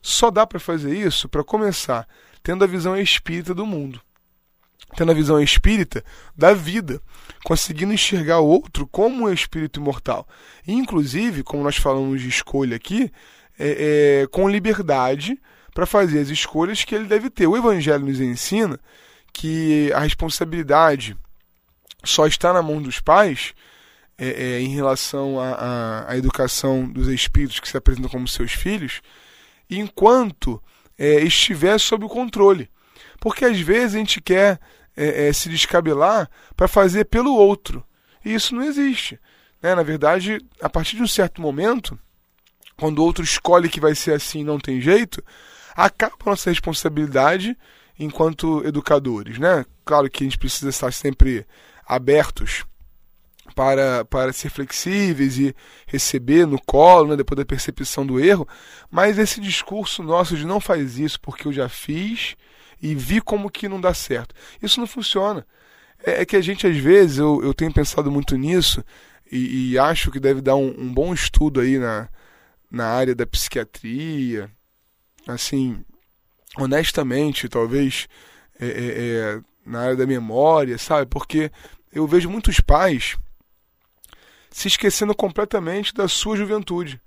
Só 0.00 0.30
dá 0.30 0.46
para 0.46 0.60
fazer 0.60 0.96
isso, 0.96 1.28
para 1.28 1.42
começar, 1.42 2.06
tendo 2.40 2.62
a 2.62 2.68
visão 2.68 2.96
espírita 2.96 3.52
do 3.52 3.66
mundo. 3.66 4.00
Tendo 4.96 5.10
a 5.10 5.14
visão 5.14 5.40
espírita 5.40 6.04
da 6.36 6.54
vida, 6.54 7.02
conseguindo 7.42 7.92
enxergar 7.92 8.38
o 8.38 8.46
outro 8.46 8.86
como 8.86 9.24
um 9.24 9.32
espírito 9.32 9.80
imortal. 9.80 10.28
Inclusive, 10.68 11.42
como 11.42 11.64
nós 11.64 11.76
falamos 11.76 12.22
de 12.22 12.28
escolha 12.28 12.76
aqui, 12.76 13.10
é, 13.58 14.20
é, 14.22 14.26
com 14.28 14.48
liberdade 14.48 15.36
para 15.76 15.84
fazer 15.84 16.20
as 16.20 16.30
escolhas 16.30 16.84
que 16.84 16.94
ele 16.94 17.04
deve 17.04 17.28
ter. 17.28 17.46
O 17.46 17.54
Evangelho 17.54 18.06
nos 18.06 18.18
ensina 18.18 18.80
que 19.30 19.92
a 19.92 20.00
responsabilidade 20.00 21.14
só 22.02 22.26
está 22.26 22.50
na 22.50 22.62
mão 22.62 22.80
dos 22.80 22.98
pais 22.98 23.52
é, 24.16 24.26
é, 24.26 24.60
em 24.62 24.74
relação 24.74 25.36
à 25.38 26.16
educação 26.16 26.88
dos 26.88 27.08
espíritos 27.08 27.60
que 27.60 27.68
se 27.68 27.76
apresentam 27.76 28.08
como 28.08 28.26
seus 28.26 28.52
filhos, 28.52 29.02
enquanto 29.68 30.62
é, 30.96 31.16
estiver 31.16 31.78
sob 31.78 32.06
o 32.06 32.08
controle. 32.08 32.70
Porque 33.20 33.44
às 33.44 33.60
vezes 33.60 33.96
a 33.96 33.98
gente 33.98 34.18
quer 34.18 34.58
é, 34.96 35.28
é, 35.28 35.32
se 35.34 35.50
descabelar 35.50 36.30
para 36.56 36.66
fazer 36.66 37.04
pelo 37.04 37.34
outro. 37.34 37.84
E 38.24 38.32
isso 38.32 38.54
não 38.54 38.62
existe. 38.62 39.20
Né? 39.62 39.74
Na 39.74 39.82
verdade, 39.82 40.40
a 40.58 40.70
partir 40.70 40.96
de 40.96 41.02
um 41.02 41.06
certo 41.06 41.42
momento, 41.42 41.98
quando 42.78 43.00
o 43.00 43.04
outro 43.04 43.22
escolhe 43.22 43.68
que 43.68 43.78
vai 43.78 43.94
ser 43.94 44.14
assim 44.14 44.42
não 44.42 44.58
tem 44.58 44.80
jeito, 44.80 45.22
acaba 45.76 46.14
a 46.24 46.30
nossa 46.30 46.50
responsabilidade 46.50 47.56
enquanto 47.98 48.66
educadores. 48.66 49.38
Né? 49.38 49.64
Claro 49.84 50.10
que 50.10 50.24
a 50.24 50.26
gente 50.26 50.38
precisa 50.38 50.70
estar 50.70 50.92
sempre 50.92 51.46
abertos 51.86 52.64
para, 53.54 54.04
para 54.04 54.32
ser 54.32 54.50
flexíveis 54.50 55.38
e 55.38 55.54
receber 55.86 56.46
no 56.46 56.60
colo, 56.60 57.10
né, 57.10 57.16
depois 57.16 57.36
da 57.36 57.44
percepção 57.44 58.04
do 58.04 58.18
erro, 58.18 58.46
mas 58.90 59.18
esse 59.18 59.40
discurso 59.40 60.02
nosso 60.02 60.36
de 60.36 60.44
não 60.44 60.60
faz 60.60 60.98
isso 60.98 61.20
porque 61.20 61.46
eu 61.46 61.52
já 61.52 61.68
fiz 61.68 62.36
e 62.82 62.94
vi 62.94 63.20
como 63.20 63.50
que 63.50 63.68
não 63.68 63.80
dá 63.80 63.94
certo, 63.94 64.34
isso 64.60 64.80
não 64.80 64.86
funciona. 64.86 65.46
É, 66.04 66.22
é 66.22 66.26
que 66.26 66.36
a 66.36 66.40
gente, 66.40 66.66
às 66.66 66.76
vezes, 66.76 67.18
eu, 67.18 67.42
eu 67.42 67.54
tenho 67.54 67.72
pensado 67.72 68.10
muito 68.10 68.36
nisso 68.36 68.84
e, 69.30 69.72
e 69.72 69.78
acho 69.78 70.10
que 70.10 70.20
deve 70.20 70.40
dar 70.40 70.56
um, 70.56 70.74
um, 70.78 70.92
bom 70.92 71.14
estudo 71.14 71.60
aí 71.60 71.78
na, 71.78 72.08
na 72.70 72.86
área 72.86 73.14
da 73.14 73.26
psiquiatria, 73.26 74.50
assim, 75.26 75.84
honestamente, 76.56 77.48
talvez 77.48 78.08
é, 78.60 78.66
é, 78.66 78.70
é 78.70 79.40
na 79.64 79.80
área 79.80 79.96
da 79.96 80.06
memória, 80.06 80.78
sabe? 80.78 81.06
Porque 81.06 81.50
eu 81.92 82.06
vejo 82.06 82.30
muitos 82.30 82.60
pais 82.60 83.16
se 84.50 84.68
esquecendo 84.68 85.14
completamente 85.14 85.92
da 85.92 86.08
sua 86.08 86.36
juventude. 86.36 87.00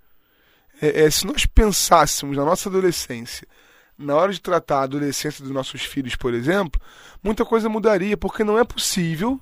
É, 0.81 1.03
é, 1.03 1.09
se 1.09 1.25
nós 1.25 1.45
pensássemos 1.45 2.37
na 2.37 2.45
nossa 2.45 2.69
adolescência, 2.69 3.47
na 3.97 4.15
hora 4.15 4.31
de 4.31 4.39
tratar 4.39 4.79
a 4.79 4.83
adolescência 4.83 5.43
dos 5.43 5.51
nossos 5.53 5.81
filhos, 5.81 6.15
por 6.15 6.33
exemplo, 6.33 6.79
muita 7.23 7.43
coisa 7.43 7.67
mudaria, 7.67 8.15
porque 8.15 8.43
não 8.43 8.57
é 8.57 8.63
possível 8.63 9.39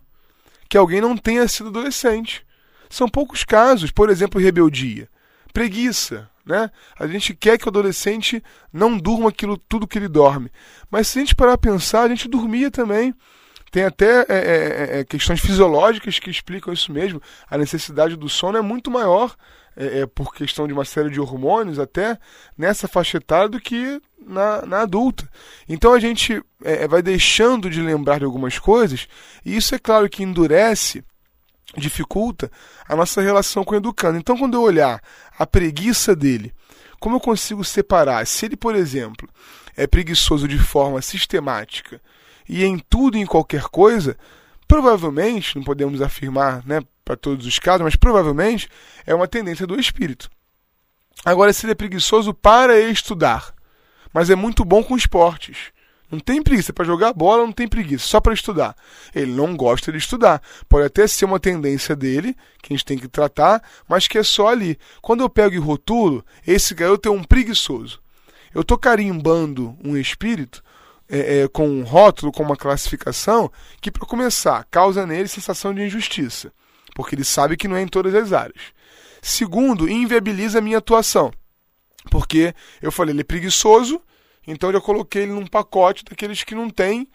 que 0.69 0.77
alguém 0.77 1.01
não 1.01 1.17
tenha 1.17 1.47
sido 1.47 1.69
adolescente. 1.69 2.45
São 2.89 3.07
poucos 3.09 3.43
casos, 3.43 3.91
por 3.91 4.09
exemplo, 4.09 4.41
rebeldia, 4.41 5.09
preguiça, 5.53 6.29
né? 6.47 6.71
A 6.97 7.05
gente 7.05 7.35
quer 7.35 7.57
que 7.57 7.65
o 7.65 7.69
adolescente 7.69 8.41
não 8.71 8.97
durma 8.97 9.29
aquilo 9.29 9.57
tudo 9.57 9.87
que 9.87 9.97
ele 9.97 10.07
dorme. 10.07 10.49
Mas 10.89 11.07
se 11.07 11.19
a 11.19 11.21
gente 11.21 11.35
parar 11.35 11.53
a 11.53 11.57
pensar, 11.57 12.03
a 12.03 12.09
gente 12.09 12.27
dormia 12.27 12.71
também. 12.71 13.13
Tem 13.69 13.83
até 13.83 14.21
é, 14.21 14.25
é, 14.29 14.37
é, 14.97 14.99
é, 14.99 15.03
questões 15.03 15.41
fisiológicas 15.41 16.17
que 16.19 16.29
explicam 16.29 16.73
isso 16.73 16.91
mesmo. 16.91 17.21
A 17.49 17.57
necessidade 17.57 18.15
do 18.15 18.29
sono 18.29 18.57
é 18.57 18.61
muito 18.61 18.89
maior, 18.89 19.35
é, 19.75 19.99
é 19.99 20.05
por 20.05 20.33
questão 20.33 20.65
de 20.65 20.73
uma 20.73 20.85
série 20.85 21.09
de 21.09 21.19
hormônios, 21.19 21.77
até 21.77 22.17
nessa 22.57 22.87
faixa 22.87 23.17
etária, 23.17 23.49
do 23.49 23.59
que 23.59 24.01
na, 24.25 24.65
na 24.65 24.81
adulta. 24.81 25.29
Então 25.67 25.93
a 25.93 25.99
gente 25.99 26.41
vai 26.89 27.01
deixando 27.01 27.69
de 27.69 27.81
lembrar 27.81 28.19
de 28.19 28.25
algumas 28.25 28.57
coisas, 28.57 29.07
e 29.45 29.55
isso 29.55 29.75
é 29.75 29.79
claro 29.79 30.09
que 30.09 30.23
endurece 30.23 31.03
dificulta 31.75 32.51
a 32.87 32.95
nossa 32.95 33.21
relação 33.21 33.63
com 33.63 33.73
o 33.73 33.77
educando. 33.77 34.17
Então, 34.17 34.37
quando 34.37 34.55
eu 34.55 34.61
olhar 34.61 35.01
a 35.37 35.45
preguiça 35.45 36.15
dele, 36.15 36.53
como 36.99 37.17
eu 37.17 37.19
consigo 37.19 37.63
separar? 37.63 38.25
Se 38.25 38.45
ele, 38.45 38.55
por 38.55 38.75
exemplo, 38.75 39.27
é 39.75 39.85
preguiçoso 39.85 40.47
de 40.47 40.57
forma 40.57 41.01
sistemática 41.01 42.01
e 42.47 42.63
em 42.63 42.79
tudo 42.79 43.17
e 43.17 43.21
em 43.21 43.25
qualquer 43.25 43.63
coisa, 43.63 44.17
provavelmente, 44.67 45.55
não 45.55 45.63
podemos 45.63 46.01
afirmar 46.01 46.65
né, 46.65 46.81
para 47.03 47.15
todos 47.15 47.45
os 47.45 47.59
casos, 47.59 47.83
mas 47.83 47.95
provavelmente 47.95 48.69
é 49.05 49.13
uma 49.13 49.27
tendência 49.27 49.67
do 49.67 49.79
espírito. 49.79 50.29
Agora, 51.25 51.51
se 51.51 51.65
ele 51.65 51.73
é 51.73 51.75
preguiçoso 51.75 52.33
para 52.33 52.79
estudar, 52.79 53.53
mas 54.13 54.29
é 54.29 54.35
muito 54.35 54.63
bom 54.63 54.83
com 54.83 54.95
esportes. 54.95 55.71
Não 56.09 56.19
tem 56.19 56.41
preguiça 56.41 56.71
para 56.71 56.85
jogar 56.85 57.13
bola, 57.13 57.45
não 57.45 57.51
tem 57.51 57.67
preguiça, 57.67 58.07
só 58.07 58.21
para 58.21 58.33
estudar. 58.33 58.75
Ele 59.13 59.33
não 59.33 59.57
gosta 59.57 59.91
de 59.91 59.97
estudar. 59.97 60.41
Pode 60.69 60.85
até 60.85 61.05
ser 61.05 61.25
uma 61.25 61.39
tendência 61.39 61.95
dele, 61.95 62.35
que 62.61 62.73
a 62.73 62.75
gente 62.75 62.85
tem 62.85 62.97
que 62.97 63.09
tratar, 63.09 63.61
mas 63.87 64.07
que 64.07 64.17
é 64.17 64.23
só 64.23 64.47
ali. 64.47 64.79
Quando 65.01 65.21
eu 65.21 65.29
pego 65.29 65.55
e 65.55 65.59
rotulo, 65.59 66.25
esse 66.45 66.73
garoto 66.73 67.09
é 67.09 67.11
um 67.11 67.23
preguiçoso. 67.23 67.99
Eu 68.53 68.61
estou 68.61 68.77
carimbando 68.77 69.77
um 69.83 69.97
espírito 69.97 70.63
é, 71.09 71.41
é, 71.41 71.47
com 71.47 71.67
um 71.67 71.83
rótulo, 71.83 72.31
com 72.31 72.43
uma 72.43 72.55
classificação, 72.55 73.51
que, 73.81 73.91
para 73.91 74.07
começar, 74.07 74.65
causa 74.71 75.05
nele 75.05 75.27
sensação 75.27 75.73
de 75.73 75.81
injustiça, 75.81 76.51
porque 76.95 77.15
ele 77.15 77.23
sabe 77.23 77.57
que 77.57 77.67
não 77.67 77.75
é 77.75 77.81
em 77.81 77.87
todas 77.87 78.13
as 78.15 78.33
áreas. 78.33 78.61
Segundo, 79.21 79.89
inviabiliza 79.89 80.59
a 80.59 80.61
minha 80.61 80.77
atuação, 80.77 81.31
porque 82.09 82.53
eu 82.81 82.91
falei, 82.91 83.13
ele 83.13 83.21
é 83.21 83.25
preguiçoso, 83.25 84.01
então 84.47 84.71
eu 84.71 84.81
coloquei 84.81 85.23
ele 85.23 85.33
num 85.33 85.45
pacote 85.45 86.05
daqueles 86.05 86.43
que 86.43 86.55
não 86.55 86.69
têm 86.69 87.07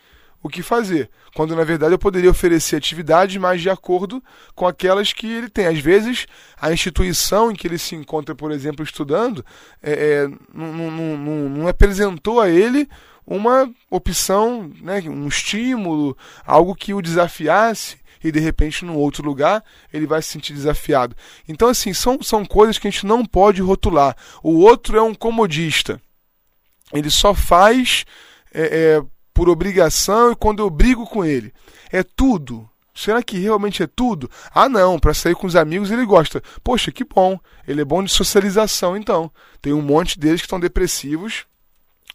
o 0.43 0.49
que 0.49 0.63
fazer, 0.63 1.09
quando 1.35 1.55
na 1.55 1.63
verdade 1.63 1.95
eu 1.95 1.99
poderia 1.99 2.29
oferecer 2.29 2.77
atividades 2.77 3.37
mais 3.37 3.63
de 3.63 3.71
acordo 3.71 4.23
com 4.55 4.67
aquelas 4.67 5.13
que 5.13 5.27
ele 5.27 5.49
tem. 5.49 5.67
Às 5.67 5.79
vezes, 5.79 6.27
a 6.61 6.73
instituição 6.73 7.51
em 7.51 7.55
que 7.55 7.67
ele 7.67 7.79
se 7.79 7.95
encontra, 7.95 8.35
por 8.35 8.51
exemplo, 8.51 8.85
estudando, 8.85 9.45
é, 9.81 9.93
é, 9.93 10.29
não, 10.53 10.73
não, 10.73 11.17
não, 11.17 11.49
não 11.49 11.69
apresentou 11.69 12.41
a 12.41 12.51
ele 12.51 12.89
uma 13.25 13.73
opção, 13.89 14.73
né, 14.81 15.01
um 15.07 15.29
estímulo, 15.29 16.17
algo 16.45 16.75
que 16.75 16.93
o 16.93 17.01
desafiasse 17.01 18.03
e 18.25 18.31
de 18.31 18.39
repente 18.39 18.85
num 18.85 18.97
outro 18.97 19.25
lugar 19.25 19.65
ele 19.93 20.07
vai 20.07 20.21
se 20.23 20.31
sentir 20.31 20.53
desafiado. 20.53 21.17
Então 21.49 21.69
assim, 21.69 21.93
são, 21.93 22.21
são 22.21 22.45
coisas 22.45 22.79
que 22.79 22.89
a 22.89 22.91
gente 22.91 23.07
não 23.07 23.25
pode 23.25 23.63
rotular. 23.63 24.17
O 24.43 24.59
outro 24.59 24.99
é 24.99 25.03
um 25.03 25.15
comodista. 25.15 26.01
Ele 26.93 27.11
só 27.11 27.35
faz 27.35 28.05
é, 28.53 28.63
é, 28.63 29.03
por 29.33 29.49
obrigação 29.49 30.33
e 30.33 30.37
quando 30.37 30.61
eu 30.61 30.71
brigo 30.71 31.07
com 31.07 31.25
ele. 31.25 31.53
É 31.91 32.03
tudo. 32.03 32.69
Será 32.95 33.23
que 33.23 33.39
realmente 33.39 33.83
é 33.83 33.87
tudo? 33.87 34.31
Ah, 34.55 34.69
não, 34.69 34.99
para 34.99 35.15
sair 35.15 35.35
com 35.35 35.47
os 35.47 35.57
amigos 35.57 35.91
ele 35.91 36.05
gosta. 36.05 36.43
Poxa, 36.63 36.93
que 36.93 37.05
bom. 37.05 37.39
Ele 37.67 37.81
é 37.81 37.85
bom 37.85 38.03
de 38.03 38.13
socialização, 38.13 38.97
então. 38.97 39.31
Tem 39.61 39.73
um 39.73 39.81
monte 39.81 40.19
deles 40.19 40.41
que 40.41 40.47
estão 40.47 40.61
depressivos 40.61 41.47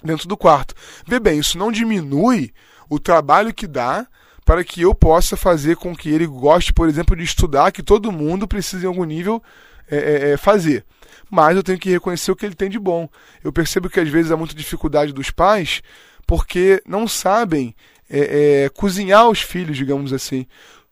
dentro 0.03 0.27
do 0.27 0.37
quarto. 0.37 0.75
Vê 1.07 1.19
bem, 1.19 1.39
isso 1.39 1.57
não 1.57 1.71
diminui 1.71 2.53
o 2.89 2.99
trabalho 2.99 3.53
que 3.53 3.65
dá 3.65 4.07
para 4.45 4.63
que 4.63 4.81
eu 4.81 4.95
possa 4.95 5.35
fazer 5.35 5.75
com 5.75 5.95
que 5.95 6.09
ele 6.09 6.25
goste, 6.25 6.71
por 6.71 6.87
exemplo, 6.87 7.15
de 7.15 7.23
estudar, 7.23 7.71
que 7.71 7.83
todo 7.83 8.11
mundo 8.11 8.47
precisa 8.47 8.85
em 8.85 8.87
algum 8.87 9.03
nível 9.03 9.43
é, 9.89 9.97
é, 9.97 10.29
é, 10.31 10.37
fazer. 10.37 10.85
Mas 11.29 11.55
eu 11.55 11.63
tenho 11.63 11.77
que 11.77 11.89
reconhecer 11.89 12.31
o 12.31 12.35
que 12.35 12.45
ele 12.45 12.55
tem 12.55 12.69
de 12.69 12.79
bom. 12.79 13.09
Eu 13.43 13.51
percebo 13.51 13.89
que 13.89 13.99
às 13.99 14.09
vezes 14.09 14.31
há 14.31 14.37
muita 14.37 14.55
dificuldade 14.55 15.11
dos 15.11 15.29
pais 15.31 15.81
porque 16.25 16.81
não 16.85 17.07
sabem 17.07 17.75
é, 18.09 18.65
é, 18.65 18.69
cozinhar 18.69 19.29
os 19.29 19.41
filhos, 19.41 19.77
digamos 19.77 20.13
assim. 20.13 20.45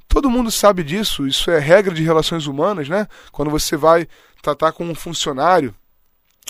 Todo 0.07 0.29
mundo 0.29 0.51
sabe 0.51 0.83
disso, 0.83 1.27
isso 1.27 1.49
é 1.49 1.59
regra 1.59 1.93
de 1.93 2.03
relações 2.03 2.47
humanas, 2.47 2.87
né? 2.87 3.07
Quando 3.31 3.49
você 3.49 3.75
vai 3.75 4.07
tratar 4.41 4.71
com 4.71 4.85
um 4.85 4.95
funcionário 4.95 5.73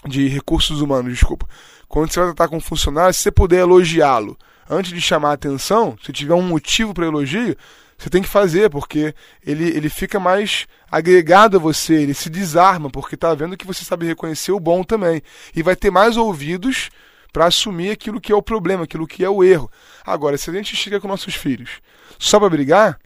de 0.05 0.27
recursos 0.27 0.81
humanos, 0.81 1.13
desculpa 1.13 1.47
quando 1.87 2.11
você 2.11 2.19
vai 2.19 2.29
tratar 2.29 2.49
com 2.49 2.57
um 2.57 2.61
funcionário, 2.61 3.13
se 3.13 3.21
você 3.21 3.31
puder 3.31 3.59
elogiá-lo 3.59 4.37
antes 4.69 4.91
de 4.91 4.99
chamar 4.99 5.29
a 5.29 5.33
atenção, 5.33 5.97
se 6.03 6.11
tiver 6.11 6.33
um 6.33 6.41
motivo 6.41 6.93
para 6.93 7.05
elogio, 7.05 7.55
Você 7.97 8.09
tem 8.09 8.21
que 8.21 8.27
fazer, 8.27 8.69
porque 8.69 9.13
ele, 9.45 9.69
ele 9.69 9.89
fica 9.89 10.19
mais 10.19 10.67
agregado 10.91 11.57
a 11.57 11.59
você, 11.59 11.95
ele 11.95 12.13
se 12.13 12.29
desarma, 12.29 12.89
porque 12.89 13.15
está 13.15 13.33
vendo 13.33 13.55
que 13.55 13.65
você 13.65 13.85
sabe 13.85 14.05
reconhecer 14.05 14.51
o 14.51 14.59
bom 14.59 14.83
também. 14.83 15.21
E 15.55 15.63
vai 15.63 15.75
ter 15.75 15.91
mais 15.91 16.17
ouvidos 16.17 16.89
para 17.31 17.47
assumir 17.47 17.91
aquilo 17.91 18.21
que 18.21 18.31
é 18.31 18.35
o 18.35 18.41
problema, 18.41 18.83
aquilo 18.83 19.07
que 19.07 19.23
é 19.23 19.29
o 19.29 19.43
erro. 19.43 19.69
Agora, 20.05 20.37
se 20.37 20.49
a 20.49 20.53
gente 20.53 20.75
chega 20.75 20.99
com 20.99 21.07
nossos 21.07 21.35
filhos 21.35 21.81
só 22.19 22.39
para 22.39 22.49
brigar, 22.49 22.99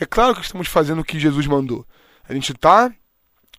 é 0.00 0.06
claro 0.06 0.34
que 0.34 0.42
estamos 0.42 0.68
fazendo 0.68 1.00
o 1.00 1.04
que 1.04 1.18
Jesus 1.18 1.46
mandou. 1.46 1.86
A 2.28 2.32
gente 2.32 2.52
está 2.52 2.92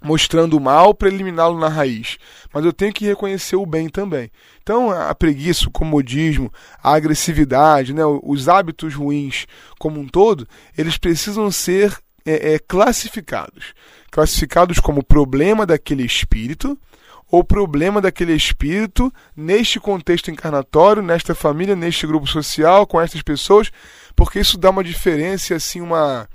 mostrando 0.03 0.58
o 0.58 0.62
mal 0.62 0.93
para 0.93 1.08
eliminá-lo 1.08 1.60
na 1.60 1.67
raiz. 1.67 2.17
Mas 2.53 2.65
eu 2.65 2.73
tenho 2.73 2.93
que 2.93 3.05
reconhecer 3.05 3.55
o 3.55 3.65
bem 3.65 3.89
também. 3.89 4.31
Então, 4.62 4.91
a 4.91 5.13
preguiça, 5.15 5.67
o 5.67 5.71
comodismo, 5.71 6.51
a 6.81 6.93
agressividade, 6.93 7.93
né, 7.93 8.03
os 8.23 8.47
hábitos 8.47 8.93
ruins 8.93 9.45
como 9.79 9.99
um 9.99 10.08
todo, 10.08 10.47
eles 10.77 10.97
precisam 10.97 11.51
ser 11.51 11.97
é, 12.25 12.53
é, 12.53 12.60
classificados. 12.60 13.73
Classificados 14.12 14.79
como 14.79 15.03
problema 15.03 15.65
daquele 15.65 16.03
espírito 16.03 16.77
ou 17.29 17.43
problema 17.43 17.99
daquele 17.99 18.34
espírito 18.34 19.12
neste 19.36 19.79
contexto 19.79 20.29
encarnatório, 20.29 21.01
nesta 21.01 21.34
família, 21.34 21.75
neste 21.75 22.05
grupo 22.05 22.27
social, 22.27 22.86
com 22.86 23.01
estas 23.01 23.21
pessoas, 23.21 23.71
porque 24.15 24.39
isso 24.39 24.58
dá 24.58 24.69
uma 24.69 24.84
diferença, 24.84 25.55
assim, 25.55 25.81
uma, 25.81 26.29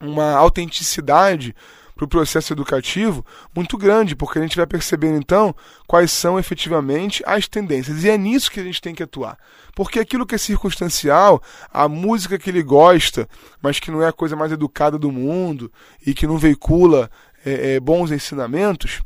uma 0.00 0.32
autenticidade 0.32 1.54
para 1.94 2.04
o 2.04 2.08
processo 2.08 2.52
educativo 2.52 3.24
muito 3.54 3.78
grande, 3.78 4.16
porque 4.16 4.38
a 4.38 4.42
gente 4.42 4.56
vai 4.56 4.66
percebendo 4.66 5.16
então 5.16 5.54
quais 5.86 6.10
são 6.10 6.38
efetivamente 6.38 7.22
as 7.26 7.46
tendências. 7.46 8.02
E 8.02 8.10
é 8.10 8.18
nisso 8.18 8.50
que 8.50 8.60
a 8.60 8.64
gente 8.64 8.80
tem 8.80 8.94
que 8.94 9.02
atuar. 9.02 9.38
Porque 9.74 10.00
aquilo 10.00 10.26
que 10.26 10.34
é 10.34 10.38
circunstancial, 10.38 11.42
a 11.72 11.88
música 11.88 12.38
que 12.38 12.50
ele 12.50 12.62
gosta, 12.62 13.28
mas 13.62 13.78
que 13.78 13.90
não 13.90 14.02
é 14.02 14.08
a 14.08 14.12
coisa 14.12 14.34
mais 14.34 14.52
educada 14.52 14.98
do 14.98 15.12
mundo 15.12 15.72
e 16.04 16.12
que 16.12 16.26
não 16.26 16.36
veicula 16.36 17.10
é, 17.44 17.74
é, 17.74 17.80
bons 17.80 18.10
ensinamentos, 18.10 19.02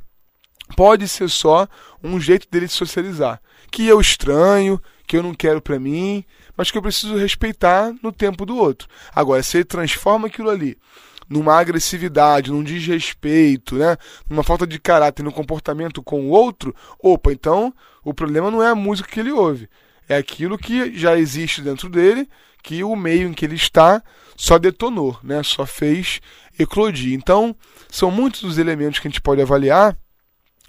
pode 0.76 1.06
ser 1.08 1.28
só 1.28 1.66
um 2.02 2.18
jeito 2.18 2.48
dele 2.50 2.68
se 2.68 2.74
socializar. 2.74 3.40
Que 3.70 3.86
eu 3.86 4.00
estranho, 4.00 4.80
que 5.06 5.16
eu 5.16 5.22
não 5.22 5.34
quero 5.34 5.60
para 5.60 5.78
mim, 5.78 6.24
mas 6.56 6.70
que 6.70 6.78
eu 6.78 6.82
preciso 6.82 7.16
respeitar 7.16 7.94
no 8.02 8.12
tempo 8.12 8.46
do 8.46 8.56
outro. 8.56 8.88
Agora, 9.14 9.42
se 9.42 9.58
ele 9.58 9.64
transforma 9.64 10.28
aquilo 10.28 10.50
ali 10.50 10.78
numa 11.28 11.58
agressividade, 11.58 12.50
num 12.50 12.62
desrespeito, 12.62 13.76
né? 13.76 13.96
numa 14.28 14.42
falta 14.42 14.66
de 14.66 14.78
caráter 14.78 15.22
no 15.22 15.32
comportamento 15.32 16.02
com 16.02 16.22
o 16.22 16.30
outro, 16.30 16.74
opa, 16.98 17.32
então 17.32 17.72
o 18.02 18.14
problema 18.14 18.50
não 18.50 18.62
é 18.62 18.68
a 18.68 18.74
música 18.74 19.10
que 19.10 19.20
ele 19.20 19.32
ouve, 19.32 19.68
é 20.08 20.16
aquilo 20.16 20.56
que 20.56 20.96
já 20.96 21.18
existe 21.18 21.60
dentro 21.60 21.88
dele, 21.88 22.28
que 22.62 22.82
o 22.82 22.96
meio 22.96 23.28
em 23.28 23.32
que 23.32 23.44
ele 23.44 23.56
está 23.56 24.02
só 24.36 24.58
detonou, 24.58 25.18
né? 25.22 25.42
só 25.42 25.66
fez 25.66 26.20
eclodir. 26.58 27.14
Então, 27.14 27.54
são 27.88 28.10
muitos 28.10 28.42
os 28.42 28.58
elementos 28.58 28.98
que 28.98 29.08
a 29.08 29.10
gente 29.10 29.20
pode 29.20 29.40
avaliar 29.40 29.96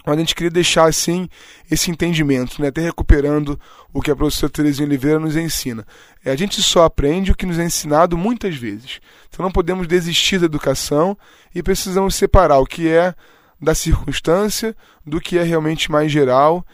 mas 0.04 0.16
a 0.16 0.18
gente 0.18 0.34
queria 0.34 0.50
deixar 0.50 0.88
assim 0.88 1.28
esse 1.70 1.90
entendimento, 1.90 2.60
né? 2.60 2.68
até 2.68 2.80
recuperando 2.80 3.58
o 3.92 4.00
que 4.00 4.10
a 4.10 4.16
professora 4.16 4.50
Terezinha 4.50 4.86
Oliveira 4.86 5.18
nos 5.18 5.36
ensina. 5.36 5.86
É, 6.24 6.30
a 6.30 6.36
gente 6.36 6.62
só 6.62 6.84
aprende 6.84 7.32
o 7.32 7.34
que 7.34 7.46
nos 7.46 7.58
é 7.58 7.64
ensinado 7.64 8.16
muitas 8.16 8.56
vezes. 8.56 9.00
Então 9.28 9.44
não 9.44 9.52
podemos 9.52 9.86
desistir 9.86 10.38
da 10.38 10.46
educação 10.46 11.16
e 11.54 11.62
precisamos 11.62 12.14
separar 12.14 12.58
o 12.58 12.66
que 12.66 12.88
é 12.88 13.14
da 13.60 13.74
circunstância 13.74 14.74
do 15.04 15.20
que 15.20 15.38
é 15.38 15.42
realmente 15.42 15.90
mais 15.90 16.10
geral 16.10 16.64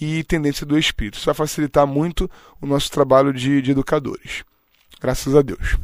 e 0.00 0.22
tendência 0.24 0.64
do 0.64 0.78
espírito. 0.78 1.16
Isso 1.16 1.26
vai 1.26 1.34
facilitar 1.34 1.86
muito 1.86 2.30
o 2.60 2.66
nosso 2.66 2.90
trabalho 2.90 3.32
de, 3.32 3.60
de 3.62 3.72
educadores. 3.72 4.44
Graças 5.00 5.34
a 5.34 5.42
Deus. 5.42 5.76